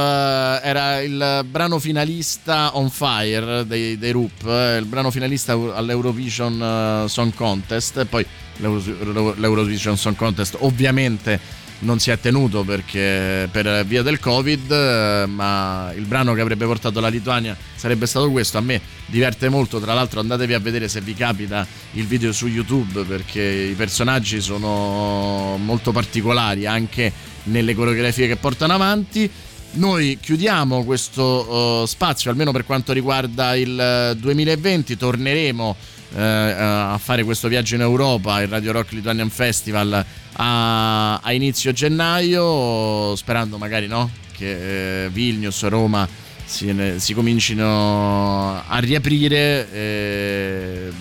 era 0.63 1.01
il 1.01 1.47
brano 1.49 1.79
finalista 1.79 2.77
On 2.77 2.91
Fire 2.91 3.67
dei, 3.67 3.97
dei 3.97 4.11
Roop, 4.11 4.45
uh, 4.45 4.77
il 4.77 4.85
brano 4.85 5.11
finalista 5.11 5.53
all'Eurovision 5.53 7.05
uh, 7.05 7.07
Song 7.07 7.33
Contest, 7.33 7.97
e 7.97 8.05
poi 8.05 8.27
l'Eurovision 8.59 9.97
Song 9.97 10.15
Contest 10.15 10.59
ovviamente 10.61 11.41
non 11.85 11.99
si 11.99 12.11
è 12.11 12.19
tenuto 12.19 12.65
perché, 12.65 13.49
per 13.51 13.85
via 13.87 14.03
del 14.03 14.19
Covid, 14.19 14.71
eh, 14.71 15.27
ma 15.27 15.93
il 15.95 16.05
brano 16.05 16.35
che 16.35 16.41
avrebbe 16.41 16.65
portato 16.67 17.01
la 17.01 17.09
Lituania 17.09 17.57
sarebbe 17.77 18.07
stato 18.07 18.31
questo. 18.31 18.59
A 18.59 18.61
me 18.61 18.81
diverte 19.07 19.49
molto, 19.49 19.79
tra 19.79 19.95
l'altro 19.95 20.21
andatevi 20.21 20.55
a 20.55 20.59
vedere 20.59 20.89
se 20.89 21.01
vi 21.01 21.15
capita 21.15 21.67
il 21.93 22.07
video 22.07 22.33
su 22.33 22.49
YouTube 22.49 23.05
perché 23.05 23.43
i 23.43 23.75
personaggi 23.75 24.41
sono 24.41 25.57
molto 25.63 25.93
particolari 25.93 26.67
anche 26.67 27.13
nelle 27.45 27.75
coreografie 27.75 28.27
che 28.27 28.37
portano 28.37 28.73
avanti. 28.73 29.31
Noi 29.77 30.19
chiudiamo 30.21 30.85
questo 30.85 31.83
uh, 31.83 31.87
spazio, 31.87 32.31
almeno 32.31 32.53
per 32.53 32.65
quanto 32.65 32.93
riguarda 32.93 33.57
il 33.57 34.17
2020, 34.19 34.97
torneremo 34.97 35.77
uh, 36.13 36.19
a 36.19 36.99
fare 37.01 37.25
questo 37.25 37.49
viaggio 37.49 37.75
in 37.75 37.81
Europa, 37.81 38.43
il 38.43 38.49
Radio 38.49 38.73
Rock 38.73 38.93
Lithuanian 38.93 39.31
Festival 39.31 40.05
a, 40.33 41.19
a 41.19 41.33
inizio 41.33 41.73
gennaio, 41.73 43.15
sperando 43.17 43.59
magari 43.59 43.87
no, 43.87 44.11
che 44.33 45.05
eh, 45.05 45.09
Vilnius, 45.11 45.67
Roma 45.69 46.09
si, 46.45 46.75
si, 46.97 47.15
comincino 47.15 48.63
a 48.67 48.79
riaprire. 48.79 49.73
Eh, 49.73 50.93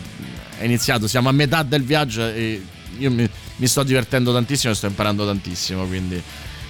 è 0.57 0.65
iniziato, 0.65 1.07
siamo 1.07 1.29
a 1.29 1.31
metà 1.31 1.63
del 1.63 1.83
viaggio 1.83 2.25
e 2.25 2.61
io 2.97 3.11
mi, 3.11 3.27
mi 3.57 3.67
sto 3.67 3.83
divertendo 3.83 4.31
tantissimo 4.31 4.71
e 4.71 4.75
sto 4.75 4.85
imparando 4.85 5.25
tantissimo, 5.25 5.85
quindi 5.85 6.21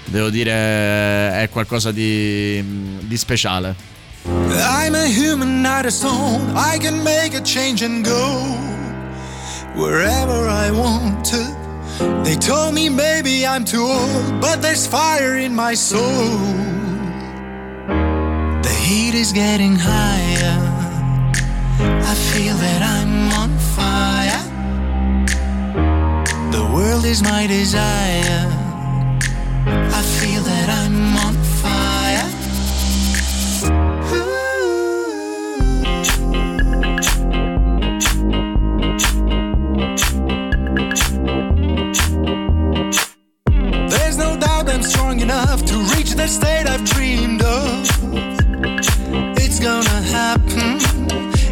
devo 0.06 0.30
dire 0.30 0.52
è 0.52 1.48
qualcosa 1.52 1.92
di, 1.92 2.64
di 3.02 3.18
speciale. 3.18 3.93
I'm 4.26 4.96
a 4.96 5.08
human, 5.08 5.62
not 5.62 5.86
a 5.86 5.92
stone. 5.92 6.52
I 6.56 6.78
can 6.78 7.04
make 7.04 7.34
a 7.34 7.42
change 7.42 7.82
and 7.82 8.06
go 8.06 8.42
wherever 9.76 10.48
I 10.48 10.72
want 10.72 11.26
to. 11.26 12.24
They 12.24 12.36
told 12.36 12.74
me 12.74 12.90
maybe 12.90 13.46
I'm 13.46 13.66
too 13.66 13.84
old, 13.84 14.42
but 14.42 14.62
there's 14.62 14.88
fire 14.88 15.38
in 15.38 15.54
my 15.54 15.74
soul. 15.74 16.38
The 18.68 18.76
heat 18.82 19.14
is 19.14 19.32
getting 19.34 19.76
higher. 19.76 20.60
I 21.80 22.16
feel 22.16 22.56
that 22.56 22.82
I'm 22.82 23.32
on 23.42 23.58
fire. 23.76 24.44
The 26.52 26.66
world 26.74 27.06
is 27.06 27.22
my 27.24 27.46
desire. 27.48 28.48
I 29.66 30.02
feel 30.20 30.42
that 30.44 30.70
I'm 30.70 31.18
on 31.18 31.43
state 46.28 46.68
I've 46.68 46.84
dreamed 46.86 47.42
of. 47.44 47.88
It's 49.38 49.60
gonna 49.60 50.02
happen, 50.18 50.80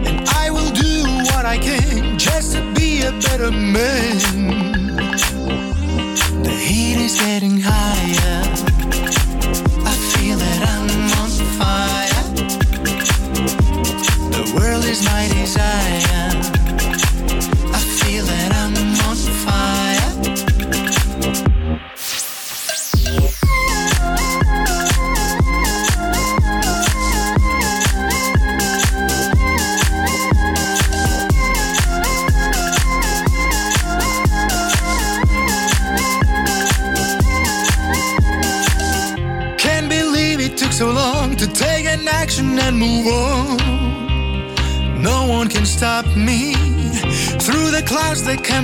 and 0.08 0.28
I 0.30 0.50
will 0.50 0.72
do 0.72 1.04
what 1.32 1.46
I 1.46 1.58
can 1.58 2.18
just 2.18 2.54
to 2.54 2.62
be 2.74 3.02
a 3.02 3.12
better 3.12 3.52
man. 3.52 4.11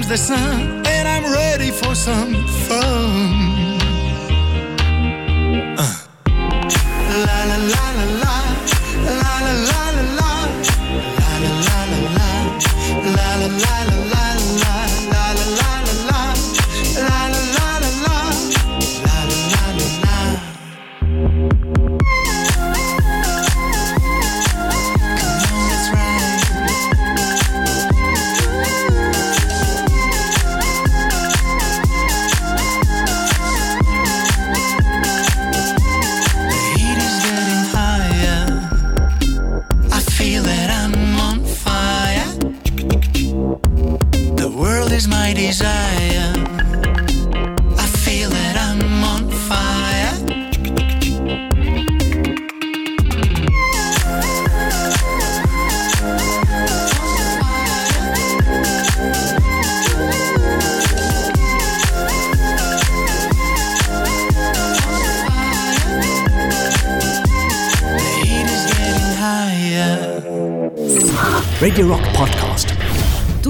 the 0.08 0.18
sun, 0.18 0.86
and 0.86 1.08
I'm 1.08 1.26
ready 1.34 1.70
for 1.70 1.94
some 1.94 2.34
fun. 2.48 3.57